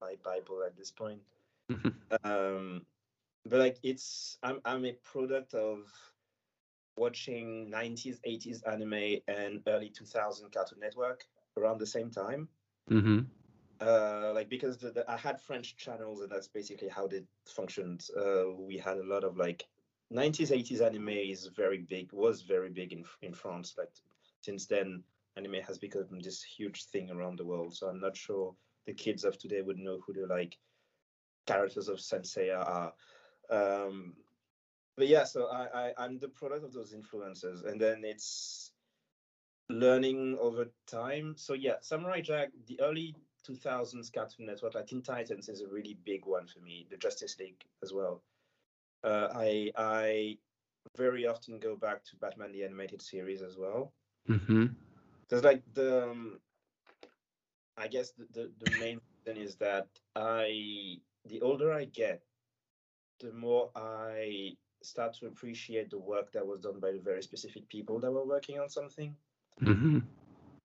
my 0.00 0.16
Bible 0.24 0.62
at 0.66 0.76
this 0.76 0.90
point. 0.90 1.20
Mhm. 1.70 1.94
Um, 2.24 2.86
but 3.46 3.60
like 3.60 3.78
it's, 3.84 4.38
I'm, 4.42 4.60
I'm 4.64 4.84
a 4.84 4.92
product 4.94 5.54
of 5.54 5.88
watching 6.96 7.70
90s, 7.70 8.18
80s 8.24 8.62
anime 8.62 9.20
and 9.28 9.62
early 9.66 9.90
2000 9.90 10.50
Cartoon 10.50 10.80
Network 10.80 11.24
around 11.56 11.78
the 11.78 11.86
same 11.86 12.10
time. 12.10 12.48
Mhm. 12.90 13.26
Uh, 13.80 14.32
like 14.34 14.48
because 14.48 14.78
the, 14.78 14.90
the, 14.90 15.10
I 15.10 15.16
had 15.16 15.40
French 15.40 15.76
channels 15.76 16.20
and 16.20 16.30
that's 16.30 16.48
basically 16.48 16.88
how 16.88 17.06
they 17.06 17.22
functioned. 17.46 18.06
Uh, 18.16 18.52
we 18.56 18.76
had 18.76 18.98
a 18.98 19.04
lot 19.04 19.24
of 19.24 19.36
like 19.36 19.66
90s, 20.12 20.50
80s 20.50 20.80
anime 20.82 21.08
is 21.08 21.46
very 21.46 21.78
big, 21.78 22.12
was 22.12 22.42
very 22.42 22.70
big 22.70 22.92
in 22.92 23.04
in 23.22 23.32
France. 23.32 23.74
Like 23.78 23.90
since 24.42 24.66
then, 24.66 25.02
anime 25.36 25.62
has 25.66 25.78
become 25.78 26.20
this 26.20 26.42
huge 26.42 26.84
thing 26.84 27.10
around 27.10 27.38
the 27.38 27.44
world. 27.44 27.74
So 27.74 27.88
I'm 27.88 28.00
not 28.00 28.16
sure 28.16 28.54
the 28.86 28.92
kids 28.92 29.24
of 29.24 29.38
today 29.38 29.62
would 29.62 29.78
know 29.78 30.00
who 30.06 30.12
the 30.12 30.26
like 30.26 30.56
characters 31.46 31.88
of 31.88 32.00
Sensei 32.00 32.50
are. 32.50 32.92
Um, 33.50 34.14
but 34.96 35.08
yeah, 35.08 35.24
so 35.24 35.46
I, 35.46 35.88
I 35.88 35.92
I'm 35.98 36.18
the 36.18 36.28
product 36.28 36.64
of 36.64 36.72
those 36.72 36.92
influences, 36.92 37.62
and 37.62 37.80
then 37.80 38.02
it's 38.04 38.72
learning 39.68 40.36
over 40.40 40.66
time. 40.86 41.34
So 41.36 41.54
yeah, 41.54 41.76
Samurai 41.80 42.20
Jack, 42.20 42.50
the 42.66 42.80
early 42.80 43.14
2000s 43.44 44.10
Cartoon 44.10 44.46
Network, 44.46 44.74
like 44.74 44.86
Teen 44.86 45.02
Titans, 45.02 45.48
is 45.48 45.60
a 45.62 45.68
really 45.68 45.98
big 46.04 46.26
one 46.26 46.46
for 46.46 46.60
me. 46.60 46.86
The 46.90 46.96
Justice 46.96 47.38
League 47.38 47.62
as 47.82 47.92
well. 47.92 48.22
Uh, 49.02 49.28
I 49.34 49.70
I 49.76 50.38
very 50.96 51.26
often 51.26 51.58
go 51.58 51.76
back 51.76 52.04
to 52.04 52.16
Batman 52.16 52.52
the 52.52 52.64
animated 52.64 53.02
series 53.02 53.42
as 53.42 53.56
well. 53.56 53.92
Because 55.22 55.44
like 55.44 55.62
the, 55.74 56.10
um, 56.10 56.40
I 57.76 57.88
guess 57.88 58.12
the, 58.12 58.26
the 58.32 58.50
the 58.58 58.78
main 58.78 59.00
thing 59.24 59.36
is 59.36 59.56
that 59.56 59.88
I 60.16 60.98
the 61.26 61.40
older 61.40 61.72
I 61.72 61.84
get, 61.84 62.22
the 63.20 63.32
more 63.32 63.70
I 63.74 64.56
start 64.82 65.14
to 65.14 65.26
appreciate 65.26 65.90
the 65.90 65.98
work 65.98 66.32
that 66.32 66.46
was 66.46 66.60
done 66.60 66.80
by 66.80 66.92
the 66.92 66.98
very 67.00 67.22
specific 67.22 67.68
people 67.68 67.98
that 68.00 68.10
were 68.12 68.24
working 68.24 68.58
on 68.58 68.68
something. 68.68 69.14
Mhm. 69.60 70.02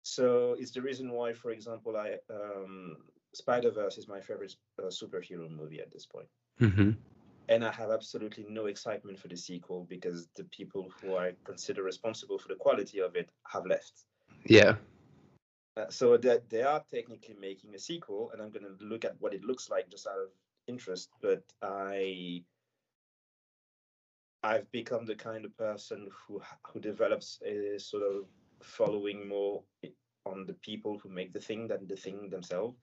So 0.05 0.55
it's 0.59 0.69
the 0.69 0.83
reason 0.83 1.11
why, 1.11 1.33
for 1.33 1.49
example, 1.49 1.97
I 1.97 2.19
um, 2.29 2.97
Spider 3.33 3.71
Verse 3.71 3.97
is 3.97 4.07
my 4.07 4.21
favorite 4.21 4.55
uh, 4.77 4.83
superhero 4.83 5.49
movie 5.49 5.81
at 5.81 5.91
this 5.91 6.05
point, 6.05 6.29
Mhm. 6.59 6.95
and 7.49 7.65
I 7.65 7.71
have 7.71 7.89
absolutely 7.89 8.45
no 8.47 8.67
excitement 8.67 9.17
for 9.17 9.29
the 9.29 9.35
sequel 9.35 9.83
because 9.89 10.27
the 10.35 10.43
people 10.45 10.91
who 11.01 11.15
I 11.15 11.35
consider 11.43 11.81
responsible 11.81 12.37
for 12.37 12.49
the 12.49 12.55
quality 12.55 12.99
of 12.99 13.15
it 13.15 13.31
have 13.47 13.65
left. 13.65 14.05
Yeah. 14.45 14.77
Uh, 15.75 15.89
so 15.89 16.17
that 16.17 16.49
they 16.49 16.61
are 16.61 16.85
technically 16.91 17.35
making 17.39 17.73
a 17.73 17.79
sequel, 17.79 18.29
and 18.31 18.41
I'm 18.41 18.51
going 18.51 18.77
to 18.77 18.85
look 18.85 19.05
at 19.05 19.19
what 19.19 19.33
it 19.33 19.43
looks 19.43 19.71
like 19.71 19.89
just 19.89 20.05
out 20.05 20.19
of 20.19 20.29
interest. 20.67 21.09
But 21.19 21.43
I, 21.63 22.43
I've 24.43 24.71
become 24.71 25.05
the 25.07 25.15
kind 25.15 25.45
of 25.45 25.57
person 25.57 26.11
who 26.11 26.43
who 26.67 26.79
develops 26.79 27.41
a 27.41 27.79
sort 27.79 28.03
of 28.03 28.27
following 28.61 29.27
more 29.27 29.63
on 30.25 30.45
the 30.45 30.53
people 30.53 30.97
who 30.99 31.09
make 31.09 31.33
the 31.33 31.39
thing 31.39 31.67
than 31.67 31.87
the 31.87 31.95
thing 31.95 32.29
themselves. 32.29 32.77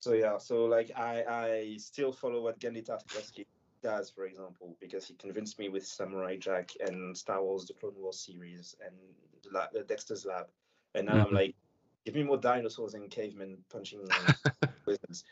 So 0.00 0.12
yeah, 0.14 0.38
so 0.38 0.64
like 0.66 0.90
I 0.96 1.24
I 1.28 1.76
still 1.78 2.12
follow 2.12 2.42
what 2.42 2.58
Genndy 2.60 2.84
Tartakovsky 2.84 3.46
does, 3.82 4.10
for 4.10 4.24
example, 4.26 4.76
because 4.80 5.06
he 5.06 5.14
convinced 5.14 5.58
me 5.58 5.68
with 5.68 5.86
Samurai 5.86 6.36
Jack 6.36 6.70
and 6.80 7.16
Star 7.16 7.42
Wars: 7.42 7.66
The 7.66 7.74
Clone 7.74 7.96
Wars 7.96 8.20
series 8.24 8.74
and 8.84 8.94
the, 9.42 9.50
La- 9.50 9.82
Dexter's 9.86 10.24
Lab, 10.26 10.46
and 10.94 11.06
now 11.06 11.20
I'm 11.20 11.32
Mhm. 11.32 11.32
like, 11.32 11.54
give 12.04 12.14
me 12.14 12.22
more 12.24 12.38
dinosaurs 12.38 12.94
and 12.94 13.10
cavemen 13.10 13.64
punching 13.70 14.36
wizards. 14.86 15.24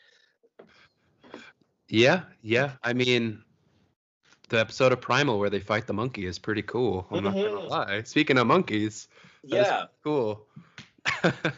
Yeah, 1.89 2.25
yeah. 2.43 2.77
I 2.83 2.93
mean, 2.95 3.45
the 4.53 4.61
episode 4.61 4.93
of 4.93 5.01
Primal 5.01 5.41
where 5.41 5.51
they 5.51 5.61
fight 5.61 5.87
the 5.89 5.95
monkey 5.95 6.27
is 6.27 6.39
pretty 6.39 6.63
cool. 6.63 7.07
I'm 7.11 7.25
not 7.25 7.43
gonna 7.43 7.61
Mhm. 7.61 7.69
lie. 7.69 8.03
Speaking 8.05 8.39
of 8.39 8.47
monkeys, 8.47 9.09
Yeah, 9.43 9.87
cool. 10.05 10.47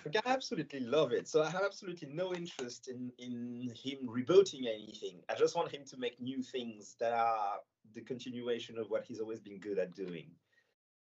like, 0.04 0.16
I 0.26 0.30
absolutely 0.30 0.80
love 0.80 1.12
it. 1.12 1.28
So 1.28 1.42
I 1.42 1.50
have 1.50 1.62
absolutely 1.64 2.08
no 2.08 2.34
interest 2.34 2.88
in 2.88 3.12
in 3.18 3.72
him 3.74 4.06
rebooting 4.08 4.66
anything. 4.66 5.22
I 5.28 5.34
just 5.34 5.56
want 5.56 5.72
him 5.74 5.84
to 5.86 5.96
make 5.98 6.20
new 6.20 6.42
things 6.42 6.96
that 7.00 7.12
are 7.12 7.60
the 7.92 8.02
continuation 8.02 8.78
of 8.78 8.90
what 8.90 9.04
he's 9.04 9.20
always 9.20 9.40
been 9.40 9.58
good 9.60 9.78
at 9.78 9.94
doing. 9.94 10.36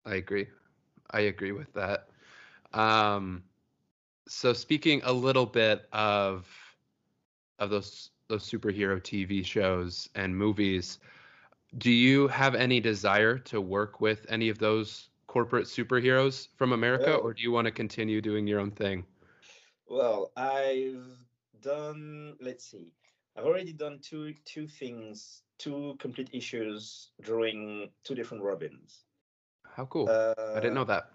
I 0.06 0.16
agree. 0.16 0.48
I 1.12 1.22
agree 1.22 1.52
with 1.52 1.74
that. 1.74 2.10
Um, 2.74 3.44
so 4.28 4.54
speaking 4.54 5.02
a 5.04 5.14
little 5.14 5.46
bit 5.46 5.88
of 5.92 6.48
of 7.60 7.70
those 7.70 8.12
those 8.28 8.50
superhero 8.50 9.02
TV 9.02 9.44
shows 9.44 10.10
and 10.16 10.36
movies, 10.36 11.00
do 11.78 11.92
you 11.92 12.28
have 12.28 12.56
any 12.56 12.80
desire 12.80 13.38
to 13.40 13.62
work 13.62 14.02
with 14.02 14.26
any 14.30 14.50
of 14.50 14.60
those 14.60 15.10
corporate 15.28 15.66
superheroes 15.66 16.48
from 16.56 16.74
America, 16.74 17.16
or 17.16 17.34
do 17.34 17.42
you 17.42 17.52
want 17.52 17.66
to 17.66 17.72
continue 17.72 18.22
doing 18.22 18.46
your 18.46 18.60
own 18.60 18.72
thing? 18.72 19.06
Well, 19.88 20.32
I've 20.38 21.06
done. 21.62 22.36
Let's 22.40 22.66
see. 22.66 22.92
I've 23.36 23.46
already 23.46 23.74
done 23.74 24.00
two 24.02 24.34
two 24.46 24.68
things, 24.68 25.42
two 25.58 25.96
complete 26.00 26.30
issues 26.34 27.10
drawing 27.22 27.90
two 28.04 28.14
different 28.14 28.44
Robins. 28.44 29.06
How 29.76 29.86
cool! 29.86 30.08
Uh, 30.08 30.34
I 30.56 30.60
didn't 30.60 30.76
know 30.76 30.86
that. 30.86 31.10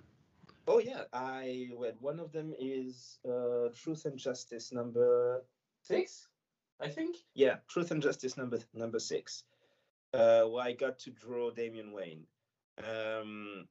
Oh 0.67 0.81
yeah, 0.81 1.05
I 1.13 1.71
well, 1.73 1.93
one 2.01 2.19
of 2.19 2.33
them 2.33 2.53
is 2.59 3.19
uh, 3.25 3.69
Truth 3.75 4.05
and 4.05 4.19
Justice 4.19 4.73
number 4.73 5.43
six, 5.83 6.29
I 6.81 6.89
think. 6.89 7.17
Yeah, 7.35 7.57
Truth 7.69 7.93
and 7.93 8.03
Justice 8.03 8.37
number 8.37 8.59
number 8.75 8.99
six, 8.99 9.45
uh, 10.15 10.43
where 10.45 10.65
I 10.65 10.73
got 10.73 10.99
to 11.01 11.11
draw 11.11 11.51
Damian 11.51 11.93
Wayne, 11.93 12.27
um, 12.79 13.67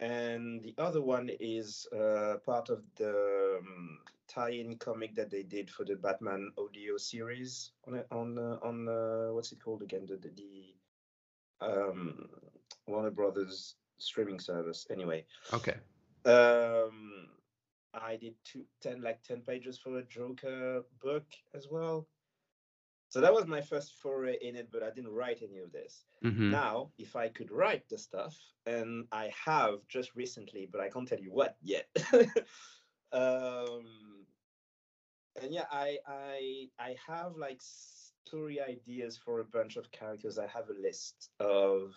and 0.00 0.62
the 0.62 0.74
other 0.78 1.00
one 1.02 1.30
is 1.40 1.86
uh, 1.92 2.36
part 2.44 2.70
of 2.70 2.82
the 2.96 3.58
um, 3.60 3.98
tie-in 4.28 4.76
comic 4.78 5.14
that 5.14 5.30
they 5.30 5.42
did 5.42 5.70
for 5.70 5.84
the 5.84 5.96
Batman 5.96 6.50
audio 6.58 6.96
series 6.96 7.72
on 7.86 8.02
on 8.10 8.38
uh, 8.38 8.58
on 8.62 8.88
uh, 8.88 9.32
what's 9.32 9.52
it 9.52 9.60
called 9.62 9.82
again 9.82 10.06
the 10.06 10.16
the, 10.16 10.30
the 10.36 10.74
um, 11.60 12.28
Warner 12.86 13.10
Brothers 13.10 13.76
streaming 13.98 14.40
service. 14.40 14.86
Anyway, 14.90 15.24
Okay. 15.52 15.76
um, 16.24 17.28
I 17.94 18.16
did 18.16 18.34
two, 18.44 18.64
10, 18.80 19.02
like 19.02 19.22
10 19.22 19.42
pages 19.42 19.78
for 19.78 19.98
a 19.98 20.02
Joker 20.04 20.82
book 21.02 21.26
as 21.54 21.68
well. 21.70 22.06
So 23.12 23.20
that 23.20 23.34
was 23.34 23.46
my 23.46 23.60
first 23.60 23.96
foray 24.00 24.38
in 24.40 24.56
it, 24.56 24.70
but 24.72 24.82
I 24.82 24.90
didn't 24.90 25.12
write 25.12 25.42
any 25.42 25.58
of 25.58 25.70
this. 25.70 26.06
hmm 26.22 26.50
Now, 26.50 26.92
if 26.96 27.14
I 27.14 27.28
could 27.28 27.50
write 27.50 27.86
the 27.90 27.98
stuff, 27.98 28.38
and 28.64 29.06
I 29.12 29.30
have 29.44 29.86
just 29.86 30.16
recently, 30.16 30.66
but 30.72 30.80
I 30.80 30.88
can't 30.88 31.06
tell 31.06 31.20
you 31.20 31.30
what 31.30 31.58
yet. 31.60 31.88
um, 33.12 34.24
and 35.42 35.52
yeah, 35.52 35.66
I 35.70 35.98
I 36.06 36.70
I 36.78 36.96
have 37.06 37.36
like 37.36 37.60
story 37.60 38.62
ideas 38.62 39.18
for 39.18 39.40
a 39.40 39.44
bunch 39.44 39.76
of 39.76 39.90
characters. 39.90 40.38
I 40.38 40.46
have 40.46 40.70
a 40.70 40.80
list 40.80 41.30
of 41.38 41.94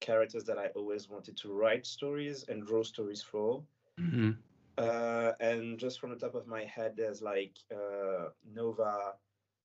characters 0.00 0.44
that 0.44 0.58
I 0.58 0.68
always 0.76 1.08
wanted 1.08 1.36
to 1.38 1.52
write 1.52 1.84
stories 1.84 2.44
and 2.48 2.64
draw 2.64 2.84
stories 2.84 3.22
for. 3.22 3.66
hmm 3.98 4.32
Uh, 4.76 5.32
and 5.40 5.78
just 5.78 6.00
from 6.00 6.10
the 6.10 6.16
top 6.16 6.34
of 6.34 6.46
my 6.46 6.64
head, 6.64 6.96
there's 6.96 7.22
like 7.22 7.56
uh, 7.72 8.30
Nova, 8.44 9.14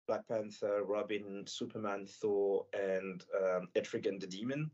Black 0.10 0.28
Panther, 0.28 0.84
Robin, 0.84 1.45
Superman, 1.45 2.08
Thor, 2.08 2.65
and 2.74 3.24
um, 3.39 3.67
Etrigan 3.76 4.19
the 4.19 4.26
Demon. 4.26 4.72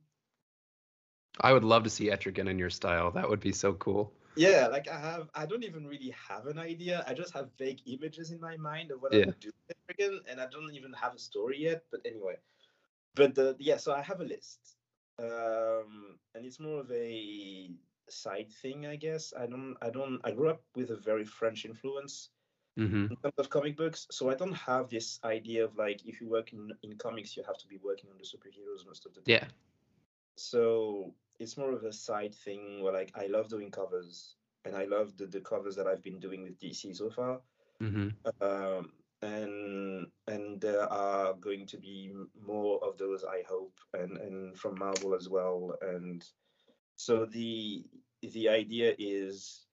I 1.41 1.51
would 1.51 1.65
love 1.65 1.83
to 1.83 1.89
see 1.89 2.05
Etrigan 2.05 2.47
in 2.49 2.57
your 2.57 2.69
style. 2.69 3.11
That 3.11 3.29
would 3.29 3.41
be 3.41 3.51
so 3.51 3.73
cool. 3.73 4.13
Yeah, 4.37 4.67
like 4.67 4.87
I 4.87 4.97
have, 4.97 5.27
I 5.35 5.45
don't 5.45 5.65
even 5.65 5.85
really 5.85 6.15
have 6.29 6.47
an 6.47 6.57
idea. 6.57 7.03
I 7.05 7.13
just 7.13 7.33
have 7.33 7.49
vague 7.57 7.81
images 7.85 8.31
in 8.31 8.39
my 8.39 8.55
mind 8.55 8.91
of 8.91 9.01
what 9.01 9.11
Yeah. 9.11 9.23
I 9.23 9.25
would 9.25 9.41
do 9.41 9.51
with 9.67 9.75
Etrigan, 9.75 10.19
and 10.29 10.39
I 10.39 10.47
don't 10.47 10.73
even 10.73 10.93
have 10.93 11.13
a 11.13 11.19
story 11.19 11.57
yet. 11.59 11.83
But 11.91 11.99
anyway, 12.05 12.37
but 13.15 13.35
the 13.35 13.57
yeah, 13.59 13.75
so 13.75 13.91
I 13.91 14.01
have 14.03 14.21
a 14.21 14.23
list, 14.35 14.77
um, 15.19 16.17
and 16.33 16.45
it's 16.45 16.61
more 16.61 16.79
of 16.79 16.91
a 16.93 17.71
side 18.07 18.51
thing, 18.61 18.85
I 18.85 18.95
guess. 18.95 19.33
I 19.37 19.47
don't, 19.47 19.75
I 19.81 19.89
don't, 19.89 20.21
I 20.23 20.31
grew 20.31 20.49
up 20.49 20.63
with 20.75 20.91
a 20.91 20.95
very 20.95 21.25
French 21.25 21.65
influence. 21.65 22.29
Hmm 22.77 23.07
in 23.09 23.15
terms 23.17 23.35
of 23.37 23.49
comic 23.49 23.77
books. 23.77 24.07
So 24.11 24.29
I 24.29 24.35
don't 24.35 24.53
have 24.53 24.89
this 24.89 25.19
idea 25.23 25.63
of 25.65 25.77
like 25.77 26.05
if 26.05 26.21
you 26.21 26.29
work 26.29 26.53
in, 26.53 26.71
in 26.83 26.97
comics, 26.97 27.37
you 27.37 27.43
have 27.43 27.57
to 27.59 27.67
be 27.67 27.77
working 27.83 28.09
on 28.11 28.17
the 28.17 28.23
superheroes 28.25 28.85
most 28.85 29.05
of 29.05 29.13
the 29.13 29.21
time. 29.21 29.41
Yeah. 29.41 29.45
So 30.37 31.13
it's 31.39 31.57
more 31.57 31.71
of 31.71 31.83
a 31.83 31.93
side 31.93 32.33
thing 32.33 32.81
where 32.81 32.93
like 32.93 33.11
I 33.15 33.27
love 33.27 33.49
doing 33.49 33.71
covers 33.71 34.35
and 34.65 34.75
I 34.75 34.85
love 34.85 35.15
the, 35.17 35.27
the 35.27 35.41
covers 35.41 35.75
that 35.75 35.87
I've 35.87 36.03
been 36.03 36.19
doing 36.19 36.43
with 36.43 36.59
DC 36.59 36.93
so 36.95 37.09
far. 37.09 37.41
hmm 37.79 38.09
Um, 38.41 38.91
and 39.21 40.07
and 40.27 40.61
there 40.61 40.91
are 40.91 41.33
going 41.33 41.65
to 41.67 41.77
be 41.77 42.13
more 42.39 42.83
of 42.83 42.97
those, 42.97 43.23
I 43.23 43.43
hope, 43.47 43.79
and 43.93 44.17
and 44.17 44.57
from 44.57 44.77
Marvel 44.77 45.15
as 45.15 45.29
well. 45.29 45.75
And 45.81 46.23
so 46.95 47.25
the 47.25 47.85
the 48.21 48.49
idea 48.49 48.95
is 48.97 49.64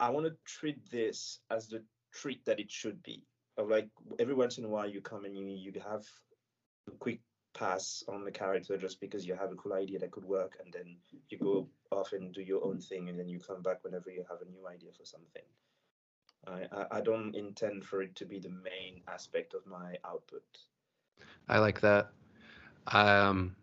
I 0.00 0.10
want 0.10 0.26
to 0.26 0.32
treat 0.44 0.90
this 0.90 1.40
as 1.50 1.68
the 1.68 1.84
treat 2.12 2.44
that 2.46 2.58
it 2.58 2.70
should 2.70 3.02
be. 3.02 3.22
Like 3.58 3.88
every 4.18 4.34
once 4.34 4.56
in 4.56 4.64
a 4.64 4.68
while 4.68 4.88
you 4.88 5.02
come 5.02 5.26
and 5.26 5.36
you 5.36 5.44
you 5.46 5.72
have 5.86 6.04
a 6.88 6.92
quick 6.98 7.20
pass 7.52 8.02
on 8.08 8.24
the 8.24 8.30
character 8.30 8.78
just 8.78 9.00
because 9.00 9.26
you 9.26 9.34
have 9.34 9.52
a 9.52 9.56
cool 9.56 9.74
idea 9.74 9.98
that 9.98 10.10
could 10.10 10.24
work, 10.24 10.56
and 10.64 10.72
then 10.72 10.96
you 11.28 11.38
go 11.38 11.68
off 11.90 12.12
and 12.12 12.32
do 12.32 12.40
your 12.40 12.64
own 12.64 12.80
thing, 12.80 13.10
and 13.10 13.18
then 13.18 13.28
you 13.28 13.38
come 13.38 13.62
back 13.62 13.84
whenever 13.84 14.10
you 14.10 14.24
have 14.30 14.40
a 14.40 14.50
new 14.50 14.66
idea 14.66 14.90
for 14.96 15.04
something. 15.04 15.42
I, 16.46 16.66
I, 16.72 16.98
I 16.98 17.00
don't 17.02 17.34
intend 17.34 17.84
for 17.84 18.00
it 18.00 18.16
to 18.16 18.24
be 18.24 18.38
the 18.38 18.48
main 18.48 19.02
aspect 19.08 19.52
of 19.52 19.66
my 19.66 19.96
output. 20.04 20.44
I 21.48 21.58
like 21.58 21.80
that. 21.82 22.10
Um, 22.86 23.54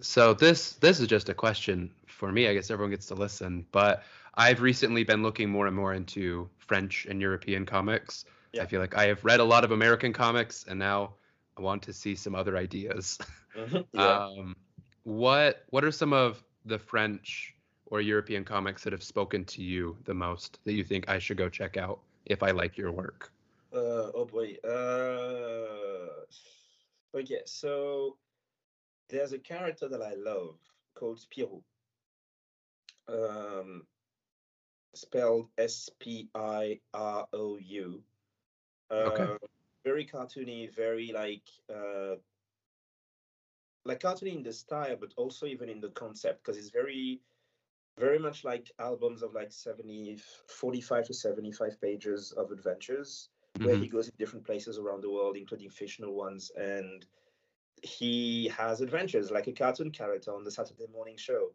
so 0.00 0.34
this 0.34 0.72
this 0.74 1.00
is 1.00 1.06
just 1.06 1.28
a 1.28 1.34
question 1.34 1.90
for 2.06 2.30
me. 2.30 2.48
I 2.48 2.54
guess 2.54 2.70
everyone 2.70 2.90
gets 2.90 3.06
to 3.06 3.14
listen, 3.14 3.66
but 3.72 4.02
I've 4.34 4.60
recently 4.60 5.04
been 5.04 5.22
looking 5.22 5.50
more 5.50 5.66
and 5.66 5.74
more 5.74 5.94
into 5.94 6.48
French 6.58 7.06
and 7.08 7.20
European 7.20 7.66
comics. 7.66 8.24
I 8.60 8.66
feel 8.66 8.80
like 8.80 8.96
I 8.96 9.06
have 9.06 9.24
read 9.24 9.40
a 9.40 9.44
lot 9.44 9.62
of 9.64 9.72
American 9.72 10.12
comics, 10.12 10.64
and 10.68 10.78
now 10.78 11.14
I 11.56 11.62
want 11.62 11.82
to 11.82 11.92
see 11.92 12.14
some 12.14 12.34
other 12.34 12.56
ideas. 12.56 13.18
yeah. 13.92 14.18
Um, 14.18 14.56
what 15.04 15.64
what 15.70 15.84
are 15.84 15.92
some 15.92 16.12
of 16.12 16.42
the 16.64 16.78
French 16.78 17.54
or 17.86 18.00
European 18.00 18.44
comics 18.44 18.84
that 18.84 18.92
have 18.92 19.02
spoken 19.02 19.44
to 19.46 19.62
you 19.62 19.96
the 20.04 20.14
most 20.14 20.58
that 20.64 20.74
you 20.74 20.84
think 20.84 21.08
I 21.08 21.18
should 21.18 21.36
go 21.36 21.48
check 21.48 21.76
out 21.76 22.00
if 22.26 22.42
I 22.42 22.50
like 22.50 22.76
your 22.76 22.92
work? 22.92 23.32
Uh, 23.72 24.10
oh 24.14 24.24
boy. 24.30 24.56
Uh, 24.64 26.24
okay, 27.16 27.42
so 27.44 28.16
there's 29.08 29.32
a 29.32 29.38
character 29.38 29.88
that 29.88 30.02
I 30.02 30.14
love 30.14 30.58
called 30.94 31.18
Spirou. 31.18 31.62
Um, 33.08 33.86
spelled 34.94 35.50
S 35.58 35.90
P 35.98 36.30
I 36.34 36.80
R 36.92 37.28
O 37.32 37.56
U. 37.58 38.04
Okay. 39.00 39.30
Uh, 39.30 39.38
Very 39.84 40.06
cartoony, 40.06 40.72
very 40.74 41.12
like 41.12 41.48
uh, 41.68 42.16
like 43.84 44.00
cartoony 44.00 44.36
in 44.36 44.42
the 44.42 44.52
style, 44.52 44.96
but 44.96 45.14
also 45.16 45.46
even 45.46 45.68
in 45.68 45.80
the 45.80 45.90
concept 45.90 46.42
because 46.44 46.58
it's 46.58 46.70
very 46.70 47.22
very 47.98 48.18
much 48.18 48.44
like 48.44 48.70
albums 48.78 49.22
of 49.22 49.34
like 49.34 49.52
70 49.52 50.16
45 50.16 51.06
to 51.06 51.14
75 51.14 51.80
pages 51.80 52.32
of 52.32 52.50
adventures 52.50 53.30
where 53.60 53.74
Mhm. 53.74 53.82
he 53.82 53.88
goes 53.88 54.08
in 54.08 54.14
different 54.18 54.46
places 54.46 54.78
around 54.78 55.02
the 55.02 55.10
world 55.10 55.36
including 55.36 55.68
fictional 55.70 56.14
ones 56.14 56.50
and 56.56 57.06
he 57.82 58.48
has 58.48 58.80
adventures 58.80 59.30
like 59.30 59.46
a 59.46 59.52
cartoon 59.52 59.90
character 59.90 60.34
on 60.34 60.44
the 60.44 60.50
saturday 60.50 60.86
morning 60.92 61.16
show. 61.16 61.50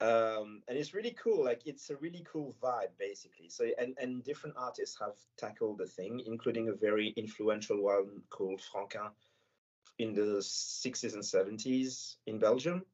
Um, 0.00 0.62
and 0.68 0.78
it's 0.78 0.94
really 0.94 1.16
cool 1.20 1.44
like 1.44 1.62
it's 1.66 1.90
a 1.90 1.96
really 1.96 2.24
cool 2.30 2.54
vibe 2.62 2.96
basically. 2.98 3.48
So 3.48 3.66
and, 3.78 3.96
and 4.00 4.22
different 4.22 4.56
artists 4.56 4.96
have 5.00 5.16
tackled 5.36 5.78
the 5.78 5.86
thing 5.86 6.20
including 6.24 6.68
a 6.68 6.72
very 6.72 7.08
influential 7.16 7.82
one 7.82 8.22
called 8.30 8.60
franquin 8.62 9.10
in 9.98 10.14
the 10.14 10.40
60s 10.40 11.14
and 11.14 11.24
70s 11.24 12.16
in 12.26 12.38
belgium. 12.38 12.84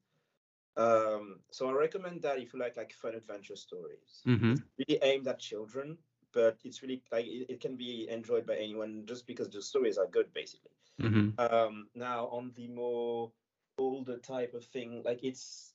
Um, 0.77 1.39
so 1.51 1.69
i 1.69 1.71
recommend 1.73 2.21
that 2.23 2.39
if 2.39 2.53
you 2.53 2.59
like 2.59 2.75
like 2.75 2.91
fun 2.93 3.15
adventure 3.15 3.55
stories. 3.55 4.21
Mhm. 4.25 4.61
really 4.77 4.99
aimed 5.03 5.27
at 5.27 5.39
children, 5.39 5.97
but 6.35 6.59
it's 6.63 6.83
really 6.83 7.01
like 7.11 7.25
it, 7.25 7.47
it 7.49 7.61
can 7.61 7.75
be 7.75 8.07
enjoyed 8.11 8.45
by 8.45 8.55
anyone 8.57 9.03
just 9.07 9.25
because 9.25 9.49
the 9.49 9.61
stories 9.61 9.97
are 9.97 10.07
good, 10.07 10.31
basically. 10.33 10.71
Mhm. 11.01 11.39
Um, 11.39 11.87
now 11.95 12.27
on 12.27 12.51
the 12.55 12.67
more 12.67 13.31
older 13.77 14.17
type 14.17 14.53
of 14.53 14.63
thing, 14.65 15.01
like 15.03 15.23
it's 15.23 15.73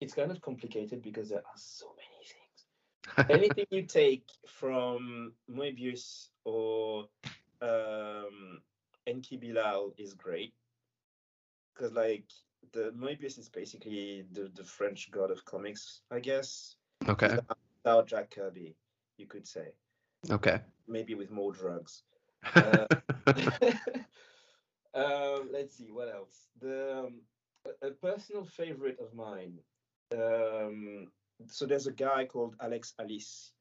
it's 0.00 0.14
kind 0.14 0.30
of 0.30 0.40
complicated 0.40 1.02
because 1.02 1.28
there 1.28 1.44
are 1.44 1.56
so 1.56 1.86
many 1.96 2.24
things. 2.24 3.28
Anything 3.30 3.66
you 3.70 3.82
take 3.82 4.24
from 4.46 5.32
Moebius 5.50 6.28
or 6.44 7.08
um, 7.60 8.62
Enki 9.06 9.36
Bilal 9.36 9.92
is 9.98 10.14
great. 10.14 10.54
because 11.78 11.92
like 11.92 12.24
the 12.72 12.92
Moebius 12.96 13.38
is 13.38 13.48
basically 13.48 14.24
the, 14.32 14.50
the 14.54 14.64
French 14.64 15.10
god 15.10 15.30
of 15.30 15.44
comics, 15.44 16.02
I 16.10 16.20
guess. 16.20 16.76
Okay. 17.08 17.38
Without 17.84 18.06
Jack 18.06 18.30
Kirby, 18.30 18.74
you 19.18 19.26
could 19.26 19.46
say. 19.46 19.72
Okay. 20.30 20.60
Maybe 20.86 21.14
with 21.14 21.30
more 21.30 21.52
drugs. 21.52 22.02
Uh, 22.54 22.86
um, 24.94 25.48
let's 25.52 25.76
see 25.76 25.90
what 25.90 26.08
else. 26.08 26.46
The 26.60 27.04
um, 27.06 27.20
a, 27.82 27.90
personal 27.90 28.44
favorite 28.44 28.98
of 29.00 29.12
mine. 29.14 29.58
Um, 30.12 31.08
so 31.46 31.66
there's 31.66 31.86
a 31.86 31.92
guy 31.92 32.24
called 32.24 32.54
Alex 32.60 32.94
Alice 33.00 33.52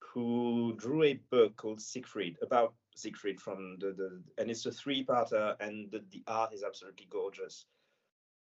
who 0.00 0.74
drew 0.76 1.04
a 1.04 1.14
book 1.30 1.56
called 1.56 1.80
Siegfried 1.80 2.36
about 2.42 2.74
Siegfried 2.94 3.40
from 3.40 3.78
the, 3.80 3.92
the 3.92 4.22
and 4.36 4.50
it's 4.50 4.66
a 4.66 4.72
three-parter 4.72 5.54
and 5.60 5.90
the, 5.90 6.04
the 6.10 6.22
art 6.26 6.52
is 6.52 6.62
absolutely 6.62 7.06
gorgeous. 7.10 7.64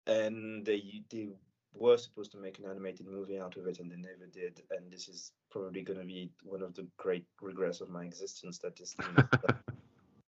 And 0.06 0.66
they 0.66 1.04
they 1.10 1.28
were 1.74 1.98
supposed 1.98 2.32
to 2.32 2.38
make 2.38 2.60
an 2.60 2.66
animated 2.66 3.08
movie 3.08 3.40
out 3.40 3.58
of 3.58 3.68
it 3.68 3.80
and 3.80 3.92
they 3.92 3.96
never 3.96 4.26
did. 4.32 4.62
And 4.72 4.92
this 4.92 5.08
is 5.08 5.32
probably 5.52 5.82
going 5.82 6.00
to 6.00 6.06
be 6.06 6.32
one 6.44 6.62
of 6.62 6.74
the 6.74 6.88
great 6.98 7.26
regrets 7.42 7.82
of 7.82 7.90
my 7.90 8.04
existence 8.04 8.60
that 8.60 8.80
is 8.80 8.96
this 8.98 9.06
thing. 9.06 9.28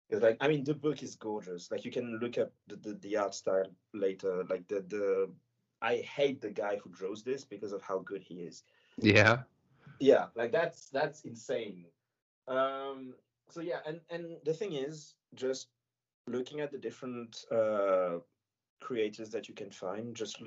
Because 0.09 0.23
like 0.23 0.37
I 0.41 0.47
mean 0.47 0.63
the 0.63 0.75
book 0.75 1.03
is 1.03 1.17
gorgeous. 1.17 1.71
Like 1.71 1.85
you 1.85 1.91
can 1.91 2.19
look 2.21 2.39
up 2.39 2.53
the, 2.69 2.77
the, 2.77 2.95
the 3.03 3.17
art 3.17 3.35
style 3.35 3.67
later. 3.93 4.45
Like 4.49 4.69
the 4.69 4.85
the 4.87 5.31
I 5.83 5.97
hate 5.97 6.41
the 6.41 6.51
guy 6.51 6.79
who 6.83 6.91
draws 6.91 7.25
this 7.25 7.45
because 7.45 7.73
of 7.73 7.83
how 7.83 7.99
good 7.99 8.23
he 8.23 8.35
is. 8.43 8.63
Yeah. 8.99 9.39
Yeah, 9.99 10.27
like 10.37 10.53
that's 10.53 10.91
that's 10.91 11.23
insane. 11.23 11.87
Um 12.47 13.15
so 13.51 13.61
yeah, 13.61 13.81
and 13.85 14.01
and 14.09 14.37
the 14.45 14.55
thing 14.55 14.75
is 14.75 15.15
just 15.35 15.69
looking 16.29 16.61
at 16.61 16.71
the 16.71 16.79
different 16.79 17.45
uh 17.51 18.19
creators 18.81 19.31
that 19.31 19.49
you 19.49 19.55
can 19.55 19.71
find, 19.71 20.15
just 20.15 20.41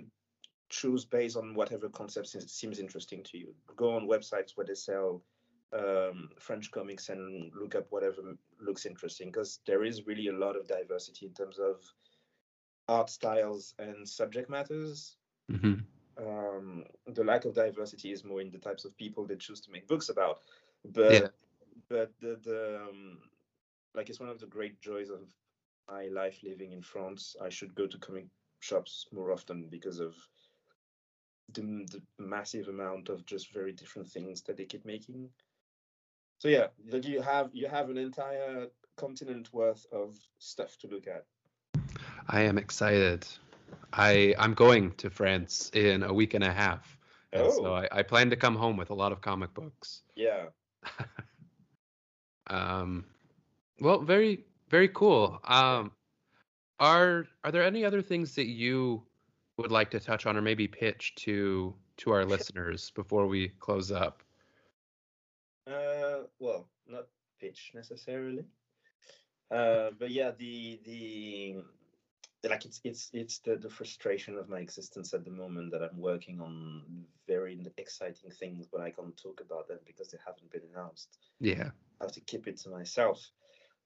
choose 0.70 1.06
based 1.06 1.38
on 1.38 1.54
whatever 1.56 1.90
concept 1.90 2.28
seems 2.28 2.80
interesting 2.80 3.24
to 3.24 3.38
you. 3.38 3.54
Go 3.76 3.96
on 3.96 4.08
websites 4.08 4.52
where 4.56 4.66
they 4.66 4.76
sell 4.76 5.22
um, 5.78 6.30
French 6.40 6.72
comics 6.72 7.10
and 7.10 7.52
look 7.60 7.76
up 7.76 7.88
whatever 7.92 8.22
looks 8.60 8.86
interesting 8.86 9.30
because 9.30 9.60
there 9.66 9.84
is 9.84 10.08
really 10.08 10.28
a 10.28 10.34
lot 10.34 10.56
of 10.56 10.68
diversity 10.68 11.26
in 11.26 11.34
terms 11.34 11.60
of 11.60 11.82
art 12.88 13.10
styles 13.10 13.74
and 13.80 14.08
subject 14.08 14.50
matters. 14.50 15.18
Mm-hmm. 15.52 15.82
Um, 16.18 16.84
the 17.08 17.24
lack 17.24 17.46
of 17.46 17.54
diversity 17.54 18.12
is 18.12 18.24
more 18.24 18.42
in 18.42 18.52
the 18.52 18.58
types 18.58 18.86
of 18.86 18.98
people 18.98 19.26
they 19.26 19.36
choose 19.36 19.62
to 19.62 19.72
make 19.72 19.88
books 19.88 20.10
about. 20.10 20.40
But 20.86 21.12
Yeah. 21.12 21.28
but 21.88 22.12
the 22.20 22.40
the 22.44 22.82
um, 22.82 23.20
like 23.96 24.10
it's 24.10 24.20
one 24.20 24.30
of 24.30 24.40
the 24.40 24.48
great 24.48 24.82
joys 24.82 25.10
of 25.10 25.22
my 25.90 26.08
life 26.08 26.40
living 26.44 26.72
in 26.72 26.82
France. 26.82 27.36
I 27.42 27.50
should 27.50 27.76
go 27.76 27.88
to 27.88 27.98
comic 27.98 28.28
shops 28.60 29.08
more 29.12 29.32
often 29.32 29.68
because 29.70 30.00
of 30.00 30.16
the, 31.54 31.62
the 31.91 32.02
massive 32.18 32.68
amount 32.68 33.10
of 33.10 33.26
just 33.26 33.54
very 33.54 33.72
different 33.72 34.10
things 34.10 34.41
that 34.43 34.58
they 34.58 34.66
keep 34.66 34.86
making. 34.86 35.30
So 36.39 36.47
yeah, 36.47 36.68
like 36.89 37.06
you 37.06 37.22
have 37.22 37.50
you 37.54 37.68
have 37.68 37.89
an 37.89 37.97
entire 37.97 38.68
continent 38.95 39.50
worth 39.54 39.86
of 39.91 40.16
stuff 40.38 40.78
to 40.80 40.88
look 40.88 41.06
at. 41.08 41.26
I 42.28 42.41
am 42.41 42.58
excited. 42.58 43.28
I 43.91 44.36
I'm 44.38 44.54
going 44.54 44.91
to 44.97 45.10
France 45.10 45.72
in 45.74 46.04
a 46.04 46.14
week 46.14 46.34
and 46.34 46.43
a 46.43 46.54
half. 46.54 46.97
And 47.34 47.52
so 47.52 47.66
Oh. 47.68 47.74
I, 47.74 47.88
I 47.91 48.04
plan 48.04 48.30
to 48.32 48.36
come 48.36 48.56
home 48.56 48.78
with 48.78 48.89
a 48.89 48.95
lot 48.95 49.12
of 49.12 49.22
comic 49.22 49.54
books. 49.54 50.02
Yeah. 50.16 50.45
Um, 52.50 53.06
well, 53.80 54.02
very 54.02 54.45
very 54.70 54.89
cool. 54.89 55.39
Um, 55.43 55.91
are 56.80 57.28
are 57.43 57.52
there 57.52 57.64
any 57.64 57.86
other 57.86 58.02
things 58.02 58.36
that 58.36 58.47
you 58.47 59.04
would 59.60 59.72
like 59.72 59.91
to 59.91 59.99
touch 59.99 60.26
on 60.26 60.38
or 60.38 60.41
maybe 60.41 60.68
pitch 60.68 61.14
to 61.16 61.74
to 61.97 62.12
our 62.12 62.26
listeners 62.26 62.91
before 62.91 63.28
we 63.28 63.49
close 63.60 63.91
up? 63.91 64.24
Uh, 65.68 66.24
well, 66.39 66.68
not 66.88 67.05
pitch 67.39 67.72
necessarily. 67.76 68.45
Uh, 69.51 69.89
but 69.99 70.12
yeah, 70.12 70.32
the 70.38 70.80
the 70.86 71.57
like 72.47 72.66
it's 72.66 72.80
it's 72.84 73.10
it's 73.14 73.39
the, 73.39 73.57
the 73.57 73.70
frustration 73.70 74.38
of 74.38 74.47
my 74.47 74.60
existence 74.60 75.14
at 75.14 75.26
the 75.26 75.32
moment 75.32 75.72
that 75.72 75.82
I'm 75.82 75.99
working 75.99 76.39
on 76.39 76.84
very 77.28 77.60
exciting 77.78 78.32
things, 78.32 78.68
but 78.72 78.82
I 78.82 78.91
can't 78.91 79.18
talk 79.18 79.41
about 79.41 79.68
them 79.68 79.80
because 79.86 80.10
they 80.10 80.18
haven't 80.26 80.51
been 80.51 80.62
announced. 80.74 81.18
Yeah. 81.39 81.72
I 81.99 82.05
have 82.05 82.14
to 82.14 82.22
keep 82.22 82.47
it 82.47 82.57
to 82.62 82.70
myself. 82.70 83.30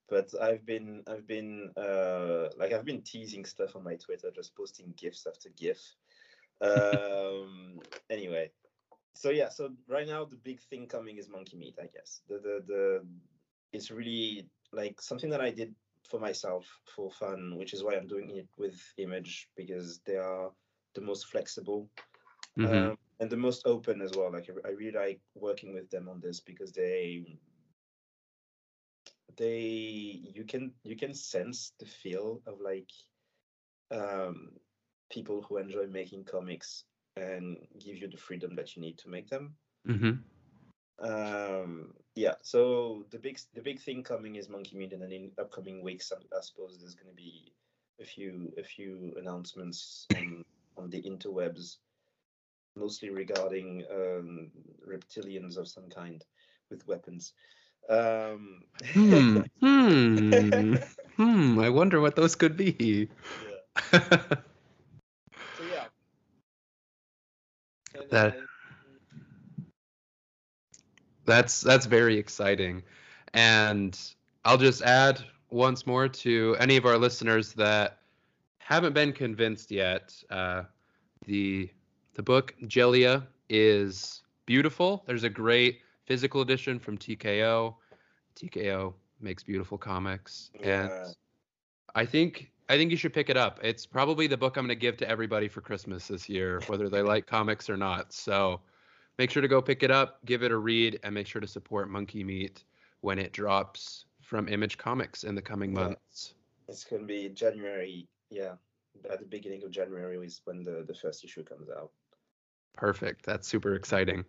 But 0.09 0.29
I've 0.41 0.65
been 0.65 1.03
I've 1.07 1.27
been 1.27 1.71
uh, 1.77 2.49
like 2.57 2.73
I've 2.73 2.85
been 2.85 3.01
teasing 3.01 3.45
stuff 3.45 3.75
on 3.75 3.83
my 3.83 3.95
Twitter, 3.95 4.31
just 4.31 4.55
posting 4.55 4.93
gifs 4.97 5.25
after 5.27 5.49
gif. 5.49 5.79
Um, 6.61 7.79
anyway, 8.09 8.51
so 9.13 9.29
yeah, 9.29 9.49
so 9.49 9.75
right 9.87 10.07
now 10.07 10.25
the 10.25 10.35
big 10.37 10.59
thing 10.61 10.87
coming 10.87 11.17
is 11.17 11.29
Monkey 11.29 11.57
Meat, 11.57 11.77
I 11.81 11.87
guess. 11.87 12.21
The 12.27 12.35
the 12.39 12.63
the 12.67 13.07
it's 13.71 13.91
really 13.91 14.49
like 14.71 15.01
something 15.01 15.29
that 15.29 15.41
I 15.41 15.51
did 15.51 15.75
for 16.09 16.19
myself 16.19 16.81
for 16.85 17.09
fun, 17.09 17.55
which 17.57 17.73
is 17.73 17.83
why 17.83 17.95
I'm 17.95 18.07
doing 18.07 18.29
it 18.35 18.47
with 18.57 18.79
Image 18.97 19.49
because 19.55 19.99
they 20.05 20.17
are 20.17 20.51
the 20.93 21.01
most 21.01 21.27
flexible 21.27 21.89
Mhm. 22.57 22.91
um, 22.91 22.97
and 23.19 23.29
the 23.29 23.37
most 23.37 23.65
open 23.65 24.01
as 24.01 24.11
well. 24.15 24.31
Like 24.31 24.49
I 24.65 24.69
really 24.69 24.97
like 24.97 25.21
working 25.35 25.73
with 25.73 25.89
them 25.89 26.09
on 26.09 26.19
this 26.19 26.39
because 26.39 26.71
they 26.71 27.25
they 29.37 30.21
you 30.33 30.43
can 30.43 30.73
you 30.83 30.95
can 30.95 31.13
sense 31.13 31.73
the 31.79 31.85
feel 31.85 32.41
of 32.45 32.59
like 32.61 32.89
um, 33.91 34.51
people 35.11 35.41
who 35.41 35.57
enjoy 35.57 35.87
making 35.87 36.25
comics 36.25 36.83
and 37.15 37.57
give 37.79 37.97
you 37.97 38.07
the 38.07 38.17
freedom 38.17 38.55
that 38.55 38.75
you 38.75 38.81
need 38.81 38.97
to 38.97 39.09
make 39.09 39.29
them. 39.29 39.55
Mhm. 39.87 40.23
Um, 40.99 41.93
yeah, 42.15 42.35
so 42.41 43.05
the 43.11 43.19
big 43.19 43.39
the 43.53 43.61
big 43.61 43.79
thing 43.79 44.03
coming 44.03 44.35
is 44.35 44.49
Monkey 44.49 44.77
Meat, 44.77 44.93
and 44.93 45.01
then 45.01 45.11
in 45.11 45.31
upcoming 45.37 45.81
weeks, 45.83 46.11
I, 46.11 46.17
I 46.35 46.41
suppose 46.41 46.79
there's 46.79 46.95
going 46.95 47.09
to 47.09 47.15
be 47.15 47.53
a 47.99 48.05
few 48.05 48.53
a 48.57 48.63
few 48.63 49.13
announcements 49.17 50.07
on 50.15 50.43
on 50.77 50.89
the 50.89 51.01
interwebs, 51.01 51.77
mostly 52.75 53.09
regarding 53.09 53.85
um, 53.91 54.51
reptilians 54.87 55.57
of 55.57 55.67
some 55.67 55.89
kind 55.89 56.23
with 56.69 56.87
weapons. 56.87 57.33
Um, 57.89 58.63
Hmm. 58.93 59.41
Hmm. 59.59 60.75
Hmm. 61.15 61.59
I 61.59 61.69
wonder 61.69 62.01
what 62.01 62.15
those 62.15 62.35
could 62.35 62.57
be. 62.57 63.09
yeah. 63.93 63.99
So 65.57 65.63
yeah. 65.71 65.85
And, 67.95 68.09
That- 68.09 68.37
That's 71.25 71.61
that's 71.61 71.85
very 71.85 72.17
exciting. 72.17 72.83
And 73.33 73.97
I'll 74.43 74.57
just 74.57 74.81
add 74.81 75.23
once 75.49 75.87
more 75.87 76.07
to 76.09 76.55
any 76.59 76.75
of 76.75 76.85
our 76.85 76.97
listeners 76.97 77.53
that 77.53 77.99
haven't 78.59 78.93
been 78.93 79.13
convinced 79.13 79.71
yet. 79.71 80.13
Uh, 80.29 80.63
the 81.25 81.69
the 82.15 82.23
book 82.23 82.53
Djeliya 82.63 83.25
is 83.49 84.21
beautiful. 84.45 85.03
There's 85.07 85.23
a 85.23 85.29
great 85.29 85.79
physical 86.05 86.41
edition 86.41 86.79
from 86.79 86.97
TKO. 86.97 87.75
TKO 88.35 88.93
makes 89.21 89.43
beautiful 89.43 89.77
comics, 89.77 90.51
Yeah. 90.59 91.05
and 91.05 91.15
I 91.95 92.05
think 92.05 92.49
I 92.69 92.77
think 92.77 92.91
you 92.91 92.97
should 92.97 93.13
pick 93.13 93.29
it 93.29 93.35
up. 93.35 93.59
It's 93.61 93.85
probably 93.85 94.25
the 94.25 94.37
book 94.37 94.55
I'm 94.55 94.63
going 94.65 94.69
to 94.69 94.79
give 94.79 94.95
to 94.97 95.09
everybody 95.09 95.49
for 95.49 95.59
Christmas 95.59 96.07
this 96.07 96.29
year, 96.29 96.61
whether 96.67 96.87
they 96.89 97.01
like 97.01 97.27
comics 97.27 97.69
or 97.69 97.75
not. 97.75 98.13
So 98.13 98.61
make 99.19 99.29
sure 99.29 99.41
to 99.41 99.49
go 99.49 99.61
pick 99.61 99.83
it 99.83 99.91
up, 99.91 100.23
give 100.25 100.43
it 100.43 100.51
a 100.51 100.57
read, 100.57 100.97
and 101.03 101.13
make 101.13 101.27
sure 101.27 101.41
to 101.41 101.47
support 101.47 101.89
Monkey 101.89 102.23
Meat 102.23 102.63
when 103.01 103.19
it 103.19 103.33
drops 103.33 104.05
from 104.21 104.47
Image 104.47 104.77
Comics 104.77 105.25
in 105.25 105.35
the 105.35 105.41
coming 105.41 105.75
Yeah. 105.75 105.83
months. 105.89 106.35
It's 106.69 106.85
going 106.85 107.01
to 107.01 107.05
be 107.07 107.27
January. 107.29 108.07
Yeah, 108.29 108.55
at 109.11 109.19
the 109.19 109.25
beginning 109.25 109.61
of 109.65 109.69
January 109.71 110.17
is 110.25 110.39
when 110.45 110.63
the, 110.63 110.85
the 110.87 110.95
first 110.95 111.23
issue 111.25 111.43
comes 111.43 111.69
out. 111.69 111.91
Perfect. 112.71 113.25
That's 113.25 113.45
super 113.47 113.75
exciting. 113.75 114.23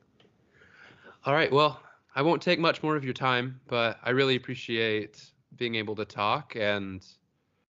All 1.27 1.33
right. 1.33 1.51
Well, 1.51 1.81
I 2.15 2.21
won't 2.21 2.43
take 2.43 2.59
much 2.59 2.83
more 2.83 2.97
of 2.97 3.05
your 3.05 3.15
time, 3.15 3.59
but 3.67 3.99
I 4.03 4.11
really 4.11 4.37
appreciate 4.37 5.25
being 5.57 5.75
able 5.75 5.97
to 5.97 6.05
talk, 6.05 6.55
and 6.55 7.03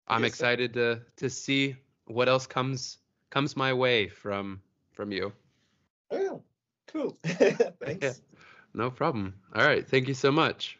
I'm 0.06 0.22
yes, 0.22 0.30
excited 0.34 0.72
to 0.74 1.00
to 1.16 1.28
see 1.28 1.74
what 2.06 2.28
else 2.28 2.46
comes 2.46 2.98
comes 3.30 3.56
my 3.56 3.72
way 3.72 4.08
from 4.08 4.62
from 4.92 5.10
you. 5.10 5.32
Oh, 6.12 6.42
cool. 6.86 7.18
Thanks. 7.24 8.02
Yeah, 8.02 8.12
no 8.72 8.88
problem. 8.88 9.34
All 9.54 9.64
right. 9.64 9.86
Thank 9.86 10.06
you 10.06 10.14
so 10.14 10.30
much. 10.30 10.78